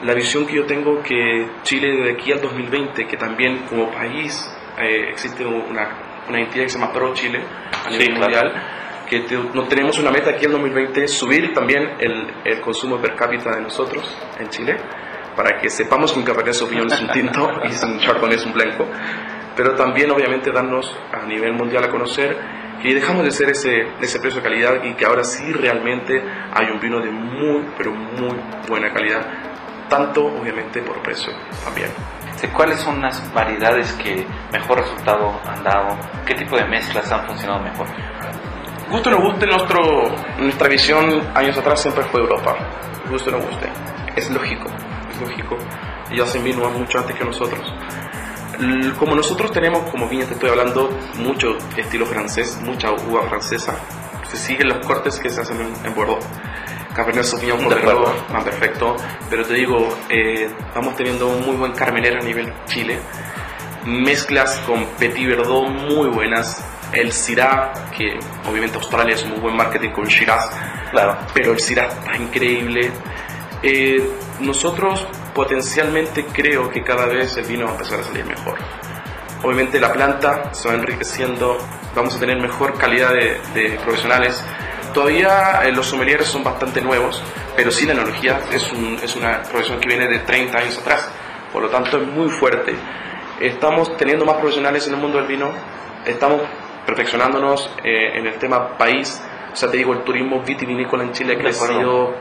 La 0.03 0.15
visión 0.15 0.47
que 0.47 0.57
yo 0.57 0.67
tengo 0.67 1.03
que 1.03 1.47
Chile 1.63 2.05
de 2.05 2.13
aquí 2.13 2.33
al 2.33 2.41
2020, 2.41 3.07
que 3.07 3.17
también 3.17 3.67
como 3.69 3.91
país 3.91 4.51
eh, 4.79 5.11
existe 5.11 5.45
una, 5.45 6.25
una, 6.29 6.41
entidad 6.41 6.65
que 6.65 6.71
se 6.71 6.79
llama 6.79 6.93
Pro 6.93 7.13
Chile 7.13 7.45
a 7.85 7.91
nivel 7.91 8.15
mundial, 8.15 9.07
que 9.09 9.25
no 9.53 9.65
tenemos 9.65 9.99
una 9.99 10.11
meta 10.11 10.31
aquí 10.31 10.47
al 10.47 10.53
2020 10.53 11.07
subir 11.09 11.53
también 11.53 11.97
el, 11.99 12.33
el, 12.45 12.61
consumo 12.61 12.99
per 13.01 13.15
cápita 13.15 13.51
de 13.51 13.61
nosotros 13.61 14.17
en 14.39 14.49
Chile, 14.49 14.77
para 15.37 15.59
que 15.59 15.71
sepamos 15.71 16.13
que 16.13 16.19
un 16.19 16.25
Cabernet 16.25 16.55
Sauvignon 16.55 16.93
es 16.93 17.01
un 17.01 17.09
tinto 17.09 17.51
y 17.65 17.85
un 17.85 17.99
Chardonnay 18.01 18.37
es 18.37 18.47
un 18.47 18.53
blanco, 18.53 18.87
pero 19.57 19.75
también 19.75 20.11
obviamente 20.11 20.51
darnos 20.51 20.95
a 21.13 21.27
nivel 21.27 21.53
mundial 21.53 21.85
a 21.85 21.89
conocer 21.89 22.37
que 22.83 22.95
dejamos 22.95 23.25
de 23.25 23.31
ser 23.31 23.51
ese, 23.51 23.89
ese 24.01 24.21
precio 24.21 24.41
de 24.41 24.49
calidad 24.49 24.83
y 24.85 24.95
que 24.95 25.05
ahora 25.05 25.23
sí 25.23 25.53
realmente 25.53 26.23
hay 26.53 26.71
un 26.71 26.81
vino 26.81 27.01
de 27.01 27.11
muy, 27.11 27.67
pero 27.77 27.93
muy 27.93 28.37
buena 28.69 28.93
calidad, 28.93 29.21
tanto 29.89 30.25
obviamente 30.25 30.81
por 30.83 31.03
precio 31.03 31.33
también. 31.65 31.91
¿Cuáles 32.55 32.79
son 32.81 33.03
las 33.03 33.33
variedades 33.35 33.93
que 33.95 34.27
mejor 34.51 34.79
resultado 34.81 35.39
han 35.47 35.63
dado? 35.63 35.99
¿Qué 36.25 36.35
tipo 36.35 36.57
de 36.57 36.65
mezclas 36.65 37.13
han 37.13 37.27
funcionado 37.27 37.63
mejor? 37.63 37.87
Gusto 38.91 39.11
o 39.11 39.13
no 39.13 39.21
guste, 39.21 39.47
nuestro, 39.47 39.81
nuestra 40.39 40.69
visión 40.69 41.21
años 41.35 41.57
atrás 41.59 41.83
siempre 41.83 42.03
fue 42.05 42.21
Europa. 42.21 42.57
Gusto 43.11 43.29
o 43.29 43.33
no 43.33 43.41
guste. 43.41 43.69
Es 44.17 44.31
lógico, 44.31 44.71
lógico. 45.21 45.57
Ellos 46.11 46.29
hacen 46.29 46.45
vino 46.45 46.69
mucho 46.71 46.99
antes 46.99 47.17
que 47.17 47.25
nosotros. 47.25 47.73
Como 48.99 49.15
nosotros 49.15 49.53
tenemos, 49.53 49.91
como 49.91 50.09
bien 50.09 50.27
te 50.27 50.35
estoy 50.35 50.51
hablando, 50.51 50.91
mucho 51.17 51.57
estilo 51.77 52.05
francés, 52.05 52.59
mucha 52.63 52.93
uva 52.93 53.23
francesa, 53.29 53.75
se 54.31 54.37
siguen 54.37 54.69
los 54.69 54.87
cortes 54.87 55.19
que 55.19 55.31
se 55.31 55.41
hacen 55.41 55.61
en, 55.83 55.95
Bordeaux. 55.95 56.25
Cabernet 56.95 57.25
Sauvignon 57.25 57.65
Bordeaux, 57.65 58.13
más 58.31 58.45
perfecto, 58.45 58.97
pero 59.31 59.47
te 59.47 59.55
digo, 59.55 59.89
eh, 60.11 60.51
vamos 60.75 60.95
teniendo 60.97 61.29
un 61.29 61.47
muy 61.47 61.57
buen 61.57 61.73
carmener 61.73 62.19
a 62.19 62.21
nivel 62.21 62.53
Chile, 62.67 62.99
mezclas 63.87 64.57
con 64.67 64.85
Petit 64.99 65.27
Verdot 65.27 65.69
muy 65.69 66.09
buenas, 66.09 66.63
el 66.93 67.13
Syrah, 67.13 67.73
que 67.97 68.19
obviamente 68.49 68.77
Australia 68.77 69.15
es 69.15 69.25
un 69.25 69.31
muy 69.31 69.41
buen 69.41 69.57
marketing 69.57 69.91
con 69.91 70.05
Shiraz, 70.05 70.51
claro. 70.91 71.17
pero 71.33 71.53
el 71.53 71.61
Syrah 71.61 71.87
está 71.87 72.17
increíble. 72.17 72.91
Eh, 73.63 74.11
nosotros 74.41 75.07
potencialmente 75.35 76.25
creo 76.27 76.71
que 76.71 76.83
cada 76.83 77.07
vez 77.07 77.37
el 77.37 77.45
vino 77.45 77.65
va 77.65 77.71
a 77.71 77.75
empezar 77.75 78.01
a 78.01 78.05
salir 78.05 78.25
mejor. 78.25 78.59
Obviamente 79.43 79.81
la 79.81 79.93
planta 79.93 80.53
se 80.53 80.69
va 80.69 80.75
enriqueciendo, 80.75 81.57
vamos 81.95 82.15
a 82.15 82.21
tener 82.21 82.41
mejor 82.41 82.77
calidad 82.77 83.13
de, 83.13 83.79
profesionales. 83.83 84.45
Todavía 84.93 85.63
eh, 85.65 85.73
los 85.73 85.87
sommeliers 85.87 86.27
son 86.27 86.45
bastante 86.45 86.81
nuevos, 86.81 87.23
pero 87.57 87.71
sí 87.71 87.87
la 87.87 87.93
enología 87.93 88.41
es, 88.53 88.71
es 89.03 89.17
una 89.17 89.43
profesión 89.43 89.81
que 89.81 89.89
viene 89.89 90.09
de 90.09 90.19
30 90.21 90.59
años 90.59 90.79
atrás, 90.79 91.11
por 91.53 91.63
lo 91.63 91.71
tanto 91.71 91.99
es 91.99 92.07
muy 92.07 92.29
fuerte. 92.29 92.75
Estamos 93.41 93.97
teniendo 93.97 94.27
más 94.27 94.37
profesionales 94.37 94.87
en 94.89 94.95
el 94.95 95.01
mundo 95.01 95.19
del 95.19 95.27
vino, 95.27 95.53
estamos 96.05 96.43
perfeccionándonos 96.85 97.71
eh, 97.83 98.19
en 98.19 98.27
el 98.27 98.35
tema 98.35 98.77
país, 98.77 99.23
o 99.53 99.57
sea, 99.57 99.71
te 99.71 99.79
digo, 99.79 99.93
el 99.93 100.03
turismo 100.03 100.43
vitivinícola 100.43 101.05
en 101.05 101.13
Chile 101.13 101.35
ha 101.35 101.39
crecido, 101.39 102.15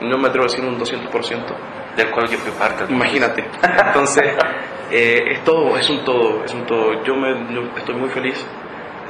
no 0.00 0.18
me 0.18 0.28
atrevo 0.28 0.46
a 0.46 0.48
decir 0.48 0.64
un 0.64 0.78
200% 0.78 1.56
del 1.96 2.10
cual 2.10 2.28
yo 2.28 2.38
fui 2.38 2.52
parte. 2.52 2.92
Imagínate. 2.92 3.44
Entonces, 3.86 4.24
eh, 4.90 5.32
es 5.32 5.44
todo, 5.44 5.76
es 5.76 5.88
un 5.90 6.04
todo, 6.04 6.44
es 6.44 6.54
un 6.54 6.66
todo. 6.66 7.02
Yo, 7.04 7.14
me, 7.16 7.32
estoy 7.76 7.94
muy 7.94 8.08
feliz 8.10 8.46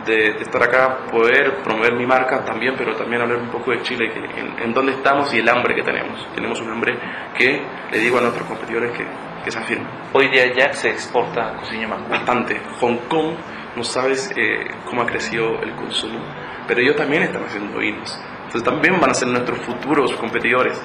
de, 0.04 0.28
estar 0.40 0.62
acá, 0.62 1.06
poder 1.10 1.62
promover 1.62 1.94
mi 1.94 2.06
marca 2.06 2.44
también, 2.44 2.74
pero 2.76 2.94
también 2.96 3.22
hablar 3.22 3.38
un 3.38 3.50
poco 3.50 3.70
de 3.70 3.82
Chile, 3.82 4.10
en, 4.14 4.62
en, 4.62 4.72
dónde 4.72 4.92
estamos 4.92 5.32
y 5.34 5.38
el 5.38 5.48
hambre 5.48 5.74
que 5.74 5.82
tenemos. 5.82 6.26
Tenemos 6.34 6.60
un 6.60 6.70
hambre 6.70 6.98
que 7.36 7.62
le 7.90 7.98
digo 7.98 8.18
a 8.18 8.22
nuestros 8.22 8.46
competidores 8.46 8.92
que, 8.92 9.04
que 9.44 9.50
se 9.50 9.58
afirma. 9.58 9.88
Hoy 10.12 10.28
día 10.28 10.52
ya 10.52 10.72
se 10.72 10.90
exporta 10.90 11.56
cocina 11.56 11.88
más. 11.88 12.08
Bastante. 12.08 12.60
Hong 12.80 12.96
Kong, 13.08 13.34
no 13.76 13.84
sabes 13.84 14.32
eh, 14.36 14.68
cómo 14.86 15.02
ha 15.02 15.06
crecido 15.06 15.60
el 15.62 15.74
consumo, 15.74 16.20
pero 16.66 16.80
ellos 16.80 16.96
también 16.96 17.22
están 17.22 17.44
haciendo 17.44 17.78
vinos. 17.78 18.18
Entonces 18.50 18.68
también 18.68 18.98
van 18.98 19.10
a 19.10 19.14
ser 19.14 19.28
nuestros 19.28 19.60
futuros 19.60 20.12
competidores 20.14 20.76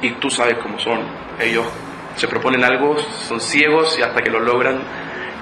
y 0.00 0.12
tú 0.12 0.30
sabes 0.30 0.56
cómo 0.62 0.78
son. 0.78 1.00
Ellos 1.38 1.66
se 2.16 2.26
proponen 2.26 2.64
algo, 2.64 2.96
son 3.28 3.38
ciegos 3.38 3.98
y 3.98 4.02
hasta 4.02 4.22
que 4.22 4.30
lo 4.30 4.40
logran 4.40 4.80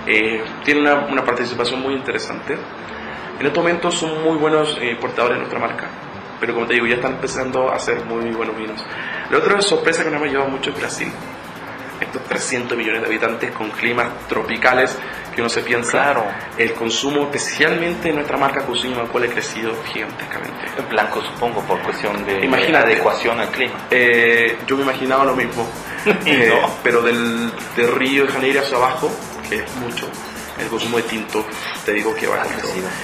eh, 0.04 0.42
tienen 0.64 0.92
una, 1.08 1.24
participación 1.24 1.80
muy 1.80 1.94
interesante. 1.94 2.58
En 3.38 3.46
estos 3.46 3.62
momentos 3.62 3.94
son 3.94 4.24
muy 4.24 4.36
buenos 4.38 4.76
eh, 4.80 4.96
portadores 5.00 5.36
de 5.36 5.38
nuestra 5.38 5.60
marca, 5.60 5.88
pero 6.40 6.52
como 6.52 6.66
te 6.66 6.74
digo, 6.74 6.86
ya 6.88 6.96
están 6.96 7.12
empezando 7.12 7.70
a 7.70 7.76
hacer 7.76 8.04
muy 8.06 8.28
buenos 8.32 8.56
vinos. 8.56 8.84
La 9.30 9.38
otra 9.38 9.60
sorpresa 9.60 10.02
que 10.02 10.10
nos 10.10 10.20
ha 10.20 10.26
llevado 10.26 10.48
mucho 10.48 10.70
es 10.70 10.76
Brasil 10.80 11.12
estos 12.00 12.22
300 12.24 12.76
millones 12.76 13.02
de 13.02 13.06
habitantes 13.06 13.50
con 13.52 13.70
climas 13.70 14.08
tropicales 14.28 14.96
que 15.34 15.40
uno 15.40 15.48
se 15.48 15.62
piensa, 15.62 15.90
claro. 15.92 16.24
el 16.56 16.72
consumo, 16.72 17.22
especialmente 17.24 18.08
en 18.08 18.16
nuestra 18.16 18.36
marca 18.36 18.64
Cocina, 18.66 19.02
cual 19.04 19.24
ha 19.24 19.28
crecido 19.28 19.72
gigantescamente. 19.84 20.66
En 20.76 20.88
blanco, 20.88 21.22
supongo, 21.22 21.62
por 21.62 21.80
cuestión 21.80 22.24
de 22.26 22.48
adecuación 22.76 23.38
al 23.38 23.48
clima. 23.50 23.86
Eh, 23.90 24.58
yo 24.66 24.76
me 24.76 24.82
imaginaba 24.82 25.24
lo 25.24 25.36
mismo, 25.36 25.64
eh, 26.26 26.60
pero 26.82 27.02
del, 27.02 27.52
del, 27.76 27.94
Río 27.94 28.26
de 28.26 28.32
Janeiro 28.32 28.60
hacia 28.60 28.76
abajo, 28.76 29.10
que 29.48 29.56
es 29.56 29.76
mucho, 29.76 30.08
el 30.58 30.66
consumo 30.66 30.96
de 30.96 31.04
tinto, 31.04 31.44
te 31.84 31.92
digo 31.92 32.14
que 32.14 32.26
va 32.26 32.42
a 32.42 32.46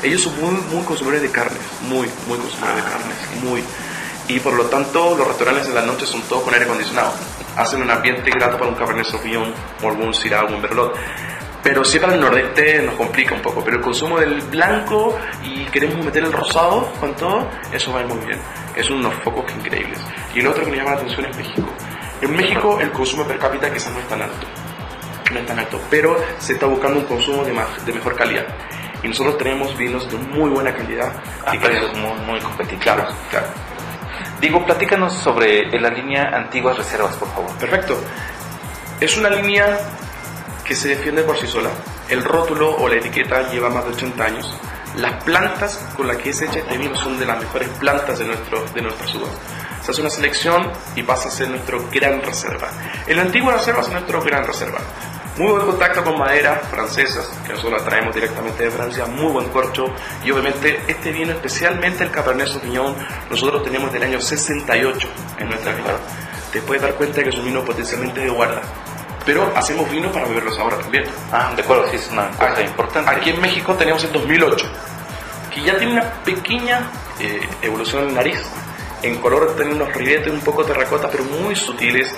Ellos 0.03 0.23
son 0.23 0.41
muy, 0.41 0.61
muy 0.73 0.85
consumidores 0.85 1.23
de 1.23 1.31
carnes, 1.31 1.61
muy, 1.83 2.09
muy 2.27 2.39
consumidores 2.39 2.77
de 2.77 2.83
ah, 2.83 2.99
carnes, 2.99 3.45
muy. 3.45 3.63
Y 4.27 4.41
por 4.41 4.55
lo 4.55 4.65
tanto, 4.65 5.15
los 5.17 5.29
restaurantes 5.29 5.69
en 5.69 5.75
la 5.75 5.83
noche 5.83 6.07
son 6.07 6.23
todos 6.23 6.43
con 6.43 6.53
aire 6.53 6.67
acondicionado 6.67 7.13
hacen 7.57 7.83
un 7.83 7.91
ambiente 7.91 8.31
grato 8.31 8.59
para 8.59 8.71
un 8.71 8.77
Cabernet 8.77 9.07
Sauvignon 9.07 9.53
o 9.83 9.89
algún 9.89 10.15
Syrah 10.15 10.45
un 10.45 10.61
Merlot. 10.61 10.97
Pero 11.63 11.83
si 11.83 11.99
para 11.99 12.15
el 12.15 12.21
nordeste 12.21 12.83
nos 12.83 12.95
complica 12.95 13.35
un 13.35 13.41
poco, 13.41 13.65
pero 13.65 13.79
el 13.79 13.83
consumo 13.83 14.19
del 14.19 14.39
blanco 14.43 15.19
y 15.43 15.65
queremos 15.67 16.05
meter 16.05 16.23
el 16.23 16.33
rosado 16.33 16.93
con 17.01 17.17
todo, 17.17 17.49
eso 17.73 17.91
va 17.91 18.03
muy 18.03 18.19
bien. 18.27 18.39
Es 18.77 18.91
unos 18.91 19.15
focos 19.25 19.51
increíbles. 19.57 19.99
Y 20.35 20.41
el 20.41 20.47
otro 20.47 20.63
que 20.65 20.71
me 20.71 20.77
llama 20.77 20.91
la 20.91 20.97
atención 20.99 21.25
es 21.25 21.37
México. 21.37 21.67
En 22.21 22.37
México 22.37 22.79
el 22.81 22.91
consumo 22.91 23.25
per 23.25 23.39
cápita 23.39 23.73
quizás 23.73 23.93
no 23.95 24.01
es 24.01 24.09
tan 24.09 24.21
alto, 24.21 24.47
no 25.33 25.39
es 25.39 25.47
tan 25.47 25.59
alto, 25.59 25.81
pero 25.91 26.17
se 26.39 26.53
está 26.53 26.67
buscando 26.67 27.01
un 27.01 27.07
consumo 27.07 27.43
de, 27.45 27.53
más, 27.53 27.85
de 27.87 27.93
mejor 27.95 28.15
calidad. 28.15 28.47
Y 29.03 29.09
nosotros 29.09 29.39
tenemos 29.39 29.77
vinos 29.77 30.11
de 30.11 30.17
muy 30.19 30.51
buena 30.51 30.75
calidad. 30.75 31.15
y 31.51 31.59
precios 31.59 31.97
muy, 31.97 32.19
muy 32.27 32.41
competitivos. 32.41 33.15
claro. 33.31 33.74
Digo, 34.45 34.63
platícanos 34.63 35.15
sobre 35.15 35.71
la 35.81 35.89
línea 35.89 36.29
Antiguas 36.37 36.77
Reservas, 36.77 37.17
por 37.17 37.29
favor. 37.33 37.51
Perfecto. 37.57 37.99
Es 39.01 39.17
una 39.17 39.31
línea 39.31 39.79
que 40.63 40.75
se 40.75 40.89
defiende 40.89 41.23
por 41.23 41.39
sí 41.39 41.47
sola. 41.47 41.71
El 42.11 42.23
rótulo 42.23 42.77
o 42.77 42.87
la 42.87 42.97
etiqueta 42.97 43.51
lleva 43.51 43.71
más 43.71 43.87
de 43.87 43.93
80 43.93 44.23
años. 44.23 44.55
Las 44.99 45.25
plantas 45.25 45.79
con 45.97 46.09
las 46.09 46.19
que 46.19 46.29
es 46.29 46.43
hecha 46.43 46.59
este 46.59 46.77
vino 46.77 46.95
son 46.95 47.19
de 47.19 47.25
las 47.25 47.41
mejores 47.41 47.71
plantas 47.81 48.19
de, 48.19 48.27
nuestro, 48.27 48.63
de 48.75 48.83
nuestras 48.83 49.15
uvas. 49.15 49.31
Se 49.83 49.93
hace 49.93 50.03
una 50.03 50.11
selección 50.11 50.71
y 50.95 51.03
pasa 51.05 51.29
a 51.29 51.31
ser 51.31 51.49
nuestro 51.49 51.89
gran 51.91 52.21
reserva. 52.21 52.69
El 53.07 53.21
antiguo 53.21 53.51
reserva 53.51 53.81
es 53.81 53.89
nuestro 53.89 54.21
gran 54.21 54.45
reserva. 54.45 54.81
Muy 55.37 55.51
buen 55.51 55.67
contacto 55.67 56.05
con 56.05 56.17
maderas 56.17 56.69
francesas, 56.69 57.29
que 57.45 57.55
nosotros 57.55 57.73
las 57.73 57.85
traemos 57.85 58.15
directamente 58.15 58.63
de 58.63 58.71
Francia, 58.71 59.05
muy 59.07 59.33
buen 59.33 59.49
corcho. 59.49 59.87
Y 60.23 60.31
obviamente 60.31 60.81
este 60.87 61.11
vino, 61.11 61.33
especialmente 61.33 62.05
el 62.05 62.13
Cabernet 62.13 62.47
Sauvignon, 62.47 62.95
nosotros 63.29 63.65
tenemos 63.65 63.93
del 63.93 64.05
año 64.05 64.21
68 64.21 65.09
en 65.41 65.49
nuestra 65.49 65.73
vida. 65.73 65.99
Te 66.53 66.61
puedes 66.63 66.83
dar 66.83 66.95
cuenta 66.95 67.21
que 67.25 67.31
es 67.31 67.37
un 67.37 67.47
vino 67.47 67.65
potencialmente 67.65 68.21
de 68.21 68.31
guarda. 68.31 68.63
Pero 69.27 69.53
hacemos 69.57 69.91
vino 69.91 70.13
para 70.13 70.27
beberlos 70.27 70.57
ahora 70.57 70.79
también. 70.79 71.05
Ah, 71.33 71.53
de 71.57 71.63
acuerdo, 71.63 71.89
sí, 71.91 71.97
es 71.97 72.09
una 72.13 72.31
cosa 72.31 72.63
importante. 72.63 73.11
Aquí 73.11 73.31
en 73.31 73.41
México 73.41 73.75
tenemos 73.75 74.05
el 74.05 74.13
2008, 74.13 74.67
que 75.53 75.63
ya 75.63 75.77
tiene 75.77 75.95
una 75.95 76.13
pequeña 76.23 76.89
eh, 77.19 77.41
evolución 77.61 78.09
en 78.09 78.15
nariz. 78.15 78.41
En 79.05 79.19
color 79.19 79.55
tiene 79.57 79.73
unos 79.75 79.93
ribetes 79.93 80.33
un 80.33 80.41
poco 80.41 80.65
terracota, 80.65 81.09
pero 81.11 81.25
muy 81.25 81.55
sutiles. 81.55 82.15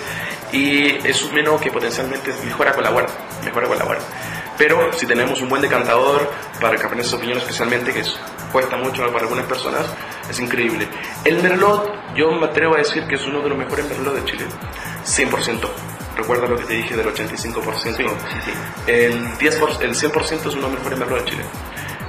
Y 0.51 0.87
es 1.07 1.21
un 1.23 1.35
vino 1.35 1.59
que 1.59 1.69
potencialmente 1.71 2.33
mejora 2.45 2.71
con 2.73 2.83
la 2.83 2.89
guarda. 2.91 3.13
Mejora 3.43 3.67
con 3.67 3.77
la 3.77 3.83
guarda. 3.85 4.03
Pero 4.57 4.91
si 4.93 5.05
tenemos 5.05 5.41
un 5.41 5.49
buen 5.49 5.61
decantador 5.61 6.31
para 6.61 6.73
el 6.75 6.79
Cabernet 6.81 7.05
Sauvignon 7.05 7.37
especialmente, 7.37 7.93
que 7.93 7.99
es- 7.99 8.17
cuesta 8.51 8.77
mucho 8.77 9.05
para 9.11 9.19
algunas 9.25 9.45
personas, 9.45 9.85
es 10.29 10.39
increíble. 10.39 10.87
El 11.25 11.41
Merlot, 11.43 11.91
yo 12.15 12.31
me 12.31 12.45
atrevo 12.47 12.75
a 12.75 12.77
decir 12.79 13.05
que 13.07 13.15
es 13.15 13.25
uno 13.27 13.41
de 13.41 13.49
los 13.49 13.57
mejores 13.57 13.85
Merlot 13.87 14.15
de 14.15 14.25
Chile. 14.25 14.45
100%. 15.03 15.69
Recuerda 16.15 16.47
lo 16.47 16.55
que 16.57 16.63
te 16.63 16.73
dije 16.73 16.95
del 16.95 17.07
85%. 17.07 18.11
El, 18.87 19.37
10%, 19.37 19.81
el 19.81 19.93
100% 19.93 20.49
es 20.49 20.55
uno 20.55 20.67
de 20.67 20.73
los 20.73 20.79
mejores 20.79 20.97
Merlot 20.99 21.19
de 21.19 21.25
Chile. 21.31 21.43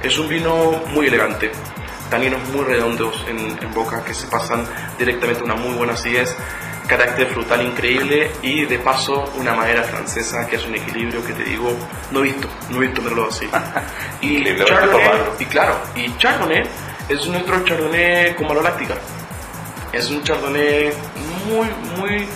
Es 0.01 0.17
un 0.17 0.27
vino 0.29 0.81
muy 0.87 1.07
elegante, 1.07 1.51
taninos 2.09 2.41
muy 2.49 2.63
redondos 2.63 3.25
en, 3.27 3.37
en 3.39 3.73
boca 3.73 4.03
que 4.03 4.13
se 4.13 4.27
pasan 4.27 4.65
directamente 4.97 5.41
a 5.41 5.45
una 5.45 5.55
muy 5.55 5.73
buena 5.75 5.93
acidez, 5.93 6.35
carácter 6.89 7.27
frutal 7.27 7.61
increíble 7.61 8.31
y 8.41 8.65
de 8.65 8.79
paso 8.79 9.31
una 9.37 9.53
madera 9.53 9.83
francesa 9.83 10.47
que 10.47 10.55
es 10.55 10.65
un 10.65 10.73
equilibrio 10.73 11.23
que 11.23 11.33
te 11.33 11.43
digo, 11.43 11.71
no 12.11 12.19
he 12.19 12.23
visto, 12.23 12.47
no 12.71 12.77
he 12.77 12.87
visto 12.87 13.01
Merlot 13.03 13.29
así. 13.29 13.47
y, 14.21 14.43
Chardonnay, 14.43 15.21
y 15.37 15.45
claro, 15.45 15.79
y 15.95 16.17
Chardonnay 16.17 16.63
es 17.07 17.27
nuestro 17.27 17.63
Chardonnay 17.63 18.35
con 18.35 18.47
maloláctica. 18.47 18.95
Es 19.93 20.09
un 20.09 20.23
Chardonnay 20.23 20.91
muy, 21.45 21.67
muy, 21.95 22.27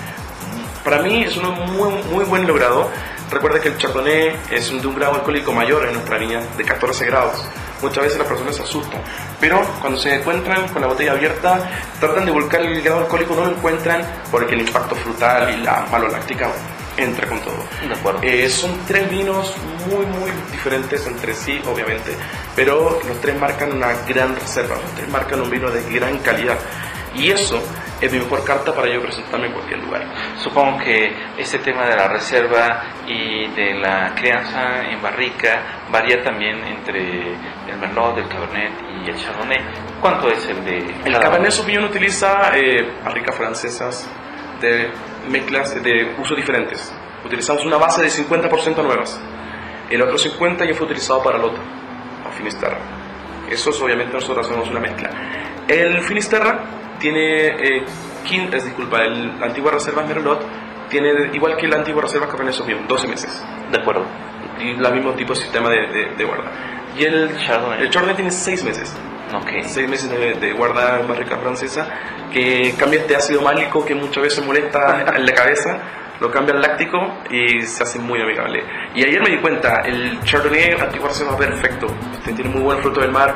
para 0.84 1.02
mí 1.02 1.24
es 1.24 1.36
uno 1.36 1.52
muy, 1.52 1.92
muy 2.12 2.24
buen 2.26 2.46
logrado. 2.46 2.90
Recuerda 3.32 3.60
que 3.60 3.70
el 3.70 3.78
Chardonnay 3.78 4.36
es 4.52 4.70
de 4.70 4.88
un 4.88 4.96
grado 4.96 5.16
alcohólico 5.16 5.52
mayor 5.52 5.88
en 5.88 5.94
nuestra 5.94 6.20
línea, 6.20 6.42
de 6.56 6.64
14 6.64 7.06
grados. 7.06 7.44
Muchas 7.84 8.06
veces 8.06 8.18
las 8.18 8.28
personas 8.30 8.56
se 8.56 8.64
asustan, 8.64 9.02
pero 9.42 9.62
cuando 9.82 10.00
se 10.00 10.16
encuentran 10.16 10.70
con 10.70 10.82
la 10.82 10.88
botella 10.88 11.12
abierta, 11.12 11.70
tratan 12.00 12.26
de 12.26 12.32
buscar 12.32 12.62
el 12.62 12.82
grado 12.82 13.02
alcohólico, 13.02 13.36
no 13.36 13.44
lo 13.44 13.52
encuentran 13.52 14.02
porque 14.32 14.56
el 14.56 14.62
impacto 14.62 14.96
frutal 14.96 15.54
y 15.54 15.62
la 15.62 15.86
maloláctica 15.92 16.50
entra 16.96 17.28
con 17.28 17.42
todo. 17.42 17.58
De 17.86 17.94
acuerdo. 17.94 18.22
Eh, 18.24 18.50
son 18.50 18.72
tres 18.88 19.10
vinos 19.10 19.54
muy, 19.90 20.06
muy 20.06 20.32
diferentes 20.50 21.06
entre 21.06 21.36
sí, 21.36 21.60
obviamente, 21.66 22.16
pero 22.56 23.02
los 23.06 23.20
tres 23.20 23.38
marcan 23.38 23.74
una 23.74 23.92
gran 24.08 24.34
reserva, 24.34 24.76
los 24.76 24.92
tres 24.96 25.10
marcan 25.10 25.42
un 25.42 25.50
vino 25.50 25.70
de 25.70 25.84
gran 25.92 26.20
calidad. 26.20 26.58
Y 27.16 27.32
eso 27.32 27.62
es 28.04 28.12
mi 28.12 28.20
mejor 28.20 28.44
carta 28.44 28.76
para 28.76 28.94
yo 28.94 29.02
presentarme 29.02 29.48
en 29.48 29.54
cualquier 29.54 29.80
lugar. 29.80 30.04
Supongo 30.38 30.78
que 30.80 31.10
este 31.38 31.60
tema 31.60 31.86
de 31.86 31.96
la 31.96 32.10
reserva 32.10 32.84
y 33.08 33.48
de 33.48 33.76
la 33.76 34.14
crianza 34.14 34.84
en 34.90 35.02
barrica 35.02 35.86
varía 35.90 36.22
también 36.22 36.58
entre 36.66 37.32
el 37.32 37.78
Merlot, 37.80 38.18
el 38.18 38.28
Cabernet 38.28 38.74
y 39.06 39.10
el 39.10 39.16
Chardonnay. 39.16 39.60
¿Cuánto 40.02 40.30
es 40.30 40.46
el 40.50 40.66
de 40.66 40.80
El 41.06 41.18
Cabernet? 41.18 41.52
Sauvignon 41.52 41.86
utiliza 41.86 42.52
eh, 42.58 42.92
barricas 43.06 43.38
francesas 43.38 44.10
de 44.60 44.92
mezclas 45.30 45.82
de 45.82 46.14
usos 46.20 46.36
diferentes. 46.36 46.94
Utilizamos 47.26 47.66
una 47.66 47.78
base 47.78 48.02
de 48.02 48.10
50% 48.10 48.84
nuevas. 48.84 49.18
El 49.90 50.02
otro 50.02 50.18
50% 50.18 50.68
ya 50.68 50.74
fue 50.74 50.88
utilizado 50.88 51.24
para 51.24 51.38
Lota, 51.38 51.62
o 52.28 52.32
Finisterra. 52.32 52.80
Eso 53.50 53.70
es, 53.70 53.82
obviamente 53.82 54.14
nosotros 54.14 54.46
hacemos 54.46 54.70
una 54.70 54.82
mezcla. 54.82 55.10
El 55.70 56.02
Finisterra 56.02 56.83
tiene, 57.04 57.48
eh, 57.48 57.84
quin- 58.26 58.52
es, 58.54 58.64
disculpa, 58.64 59.02
el, 59.04 59.40
la 59.40 59.48
antigua 59.48 59.72
reserva 59.72 60.04
Merlot 60.04 60.42
tiene, 60.90 61.30
igual 61.34 61.58
que 61.58 61.68
la 61.68 61.76
antigua 61.76 62.02
reserva 62.04 62.28
Cabernet 62.28 62.54
Sauvignon, 62.56 62.88
12 62.88 63.08
meses. 63.10 63.46
De 63.72 63.80
acuerdo. 63.80 64.06
Y 64.60 64.72
el 64.72 64.94
mismo 64.94 65.12
tipo 65.14 65.34
de 65.34 65.40
sistema 65.42 65.70
de, 65.70 65.88
de, 65.88 66.16
de 66.16 66.24
guarda. 66.24 66.50
Y 66.98 67.04
el 67.04 67.36
Chardonnay. 67.38 67.82
el 67.82 67.90
Chardonnay 67.90 68.16
tiene 68.16 68.32
6 68.32 68.64
meses 68.64 68.96
Ok. 69.36 69.50
seis 69.64 69.90
meses 69.90 70.10
de, 70.12 70.36
de 70.36 70.54
guarda 70.54 71.00
en 71.00 71.08
barrica 71.08 71.38
francesa, 71.38 71.88
que 72.32 72.76
cambia 72.78 73.00
este 73.00 73.16
ácido 73.16 73.42
málico 73.42 73.84
que 73.84 73.96
muchas 73.96 74.22
veces 74.24 74.46
molesta 74.46 75.04
en 75.16 75.26
la 75.26 75.34
cabeza, 75.34 75.80
lo 76.20 76.32
cambia 76.32 76.56
al 76.56 76.62
láctico 76.62 76.98
y 77.30 77.62
se 77.62 77.84
hace 77.84 78.00
muy 78.00 78.22
amigable. 78.22 78.64
Y 78.96 79.04
ayer 79.04 79.22
me 79.22 79.30
di 79.30 79.38
cuenta, 79.40 79.82
el 79.86 80.20
Chardonnay 80.24 80.74
antiguo 80.80 81.08
reserva 81.08 81.38
perfecto, 81.38 81.88
Este 82.14 82.34
tiene 82.34 82.50
muy 82.50 82.62
buen 82.62 82.80
fruto 82.80 83.02
del 83.02 83.12
mar, 83.12 83.36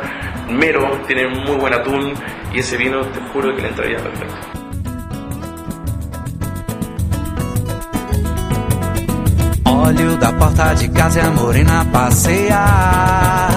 mero, 0.49 1.01
tiene 1.07 1.27
muy 1.27 1.57
buen 1.57 1.73
atún 1.73 2.13
y 2.53 2.59
ese 2.59 2.77
vino 2.77 3.01
te 3.01 3.19
juro 3.31 3.55
que 3.55 3.61
le 3.61 3.69
entraría 3.69 3.97
perfecto. 3.97 4.35
Olho 9.65 10.17
da 10.17 10.33
porta 10.33 10.73
de 10.73 10.89
casa 10.89 11.19
e 11.19 11.21
a 11.21 11.29
morena 11.29 11.85
passear. 11.91 13.49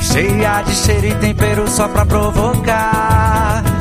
Cheia 0.00 0.62
de 0.62 0.72
cheiro 0.72 1.06
e 1.06 1.14
tempero 1.16 1.68
só 1.68 1.88
pra 1.88 2.04
provocar. 2.04 3.77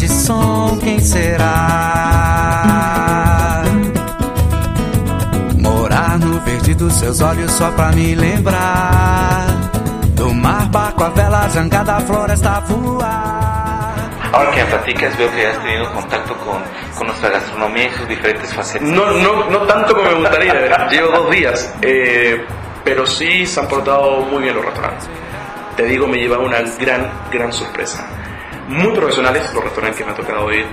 De 0.00 0.08
som, 0.08 0.78
quem 0.78 0.98
será? 0.98 1.52
Morar 5.58 6.18
no 6.18 6.40
verde 6.40 6.74
dos 6.74 6.94
seus 6.94 7.20
olhos 7.20 7.52
só 7.52 7.70
pra 7.72 7.92
me 7.92 8.14
lembrar. 8.14 9.46
Do 10.14 10.32
mar, 10.32 10.70
barco, 10.70 11.04
a 11.04 11.10
vela, 11.10 11.48
jangada, 11.52 11.98
a 11.98 12.00
floresta 12.00 12.56
a 12.56 12.60
voar. 12.60 14.10
Ahora 14.32 14.50
que 14.52 14.64
me 14.64 14.70
platicas, 14.70 15.18
veo 15.18 15.30
que 15.32 15.46
has 15.46 15.58
tenido 15.58 15.92
contacto 15.92 16.34
con, 16.36 16.62
con 16.96 17.06
nuestra 17.08 17.28
gastronomía 17.30 17.88
y 17.88 17.92
sus 17.92 18.08
diferentes 18.08 18.54
facetas. 18.54 18.88
No, 18.88 19.10
no, 19.10 19.50
no 19.50 19.58
tanto 19.66 19.94
como 19.94 20.08
me 20.08 20.14
gustaría, 20.14 20.88
llevo 20.88 21.10
dos 21.10 21.30
días, 21.30 21.74
eh, 21.82 22.42
pero 22.84 23.06
sí 23.06 23.44
se 23.44 23.60
han 23.60 23.68
portado 23.68 24.22
muy 24.22 24.44
bien 24.44 24.54
los 24.54 24.64
restaurantes. 24.64 25.10
Te 25.76 25.84
digo, 25.84 26.06
me 26.06 26.16
lleva 26.16 26.38
una 26.38 26.60
gran, 26.78 27.10
gran 27.30 27.52
sorpresa. 27.52 28.19
Muy 28.70 28.94
profesionales 28.94 29.50
los 29.52 29.64
restaurantes 29.64 29.98
que 29.98 30.04
me 30.04 30.12
ha 30.12 30.14
tocado 30.14 30.52
ir. 30.52 30.66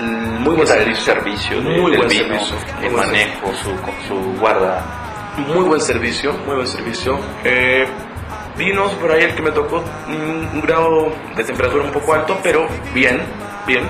Muy 0.00 0.54
buen 0.54 0.66
servicio. 0.66 1.60
de- 1.60 1.80
muy 1.80 1.96
buen 1.96 2.08
vino, 2.08 2.24
servicio. 2.24 2.56
el 2.82 2.90
buen 2.90 3.06
manejo, 3.06 3.52
su, 3.54 3.70
su 4.08 4.38
guarda. 4.40 4.84
Muy 5.48 5.64
buen 5.64 5.80
servicio, 5.80 6.32
muy 6.46 6.56
buen 6.56 6.66
servicio. 6.66 7.18
Eh, 7.44 7.86
vinos 8.56 8.92
por 8.94 9.12
ahí 9.12 9.24
el 9.24 9.34
que 9.34 9.42
me 9.42 9.50
tocó 9.52 9.82
un 10.08 10.60
grado 10.60 11.12
de 11.36 11.44
temperatura 11.44 11.84
un 11.84 11.90
poco 11.92 12.14
alto, 12.14 12.38
pero 12.42 12.66
bien, 12.94 13.20
bien. 13.66 13.88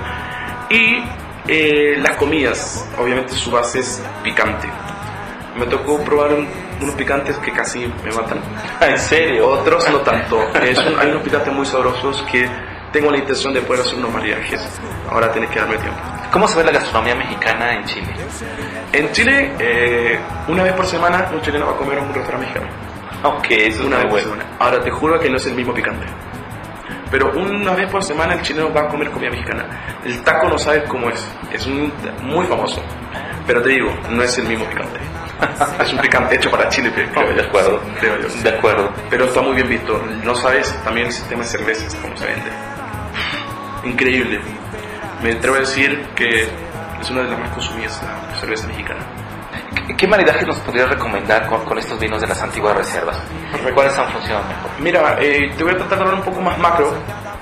Y 0.70 1.02
eh, 1.48 1.96
las 1.98 2.16
comidas, 2.16 2.88
obviamente 2.98 3.32
su 3.34 3.50
base 3.50 3.80
es 3.80 4.02
picante. 4.22 4.68
Me 5.58 5.66
tocó 5.66 5.98
probar 6.04 6.32
un- 6.32 6.48
unos 6.80 6.94
picantes 6.94 7.36
que 7.38 7.52
casi 7.52 7.80
me 8.04 8.12
matan. 8.12 8.40
¿En 8.80 8.98
serio? 8.98 9.48
Otros 9.48 9.88
no 9.90 9.98
tanto. 10.00 10.40
Es 10.62 10.78
un- 10.78 10.98
hay 10.98 11.08
unos 11.10 11.22
picantes 11.22 11.52
muy 11.52 11.66
sabrosos 11.66 12.22
que 12.30 12.48
tengo 12.92 13.10
la 13.10 13.18
intención 13.18 13.52
de 13.54 13.60
poder 13.62 13.82
hacer 13.82 13.98
unos 13.98 14.12
mariajes. 14.12 14.60
Ahora 15.10 15.30
tienes 15.32 15.50
que 15.50 15.58
darme 15.58 15.76
tiempo. 15.78 15.98
¿Cómo 16.30 16.46
se 16.48 16.58
ve 16.58 16.64
la 16.64 16.72
gastronomía 16.72 17.14
mexicana 17.14 17.74
en 17.76 17.84
Chile? 17.84 18.08
En 18.92 19.12
Chile, 19.12 19.52
eh, 19.58 20.18
una 20.48 20.62
vez 20.62 20.72
por 20.74 20.86
semana 20.86 21.28
un 21.32 21.40
chileno 21.42 21.66
va 21.66 21.72
a 21.72 21.76
comer 21.76 21.98
a 21.98 22.02
un 22.02 22.14
restaurante 22.14 22.46
mexicano. 22.46 22.66
Ok, 23.24 23.46
eso 23.50 23.80
es 23.82 23.86
Una 23.86 23.96
muy 23.98 24.04
vez 24.04 24.04
por 24.04 24.10
bueno. 24.10 24.42
semana. 24.42 24.56
Ahora 24.58 24.80
te 24.82 24.90
juro 24.90 25.20
que 25.20 25.30
no 25.30 25.36
es 25.36 25.46
el 25.46 25.54
mismo 25.54 25.72
picante. 25.74 26.06
Pero 27.10 27.30
una 27.32 27.72
vez 27.74 27.90
por 27.90 28.02
semana 28.02 28.34
el 28.34 28.42
chileno 28.42 28.72
va 28.72 28.82
a 28.82 28.88
comer 28.88 29.10
comida 29.10 29.30
mexicana. 29.30 29.66
El 30.04 30.22
taco 30.22 30.48
no 30.48 30.56
sabes 30.58 30.84
cómo 30.88 31.10
es. 31.10 31.26
Es 31.52 31.66
un- 31.66 31.92
muy 32.22 32.46
famoso. 32.46 32.82
Pero 33.46 33.60
te 33.62 33.68
digo, 33.70 33.92
no 34.10 34.22
es 34.22 34.36
el 34.38 34.44
mismo 34.48 34.64
picante. 34.66 34.98
es 35.82 35.92
un 35.92 35.98
picante 35.98 36.36
hecho 36.36 36.50
para 36.50 36.68
Chile, 36.68 36.90
creo 36.94 37.34
de 37.34 37.42
acuerdo. 37.42 37.80
Creo 38.00 38.18
yo. 38.20 38.28
De 38.42 38.50
acuerdo. 38.56 38.90
Pero 39.10 39.24
está 39.26 39.42
muy 39.42 39.54
bien 39.54 39.68
visto. 39.68 40.00
No 40.24 40.34
sabes 40.34 40.72
también 40.84 41.06
el 41.08 41.12
sistema 41.12 41.42
de 41.42 41.48
cervezas, 41.48 41.94
cómo 41.96 42.16
se 42.16 42.26
vende. 42.26 42.50
Increíble. 43.84 44.40
Me 45.22 45.32
atrevo 45.32 45.56
a 45.56 45.60
decir 45.60 46.00
que 46.14 46.42
es 47.00 47.10
una 47.10 47.22
de 47.22 47.28
las 47.30 47.38
más 47.38 47.50
consumidas 47.50 48.00
la 48.02 48.38
cerveza 48.40 48.66
mexicana. 48.68 49.00
¿Qué, 49.96 50.06
maridaje 50.06 50.44
nos 50.46 50.56
podrías 50.58 50.88
recomendar 50.88 51.46
con, 51.46 51.64
con 51.64 51.78
estos 51.78 51.98
vinos 51.98 52.20
de 52.20 52.26
las 52.26 52.40
antiguas 52.42 52.76
reservas? 52.76 53.18
¿Cuáles 53.74 53.96
han 53.98 54.08
funcionado 54.10 54.44
mejor? 54.48 54.70
Mira, 54.80 55.16
eh, 55.20 55.52
te 55.56 55.64
voy 55.64 55.72
a 55.74 55.76
tratar 55.76 55.98
de 55.98 56.04
hablar 56.04 56.18
un 56.20 56.24
poco 56.24 56.40
más 56.40 56.58
macro 56.58 56.92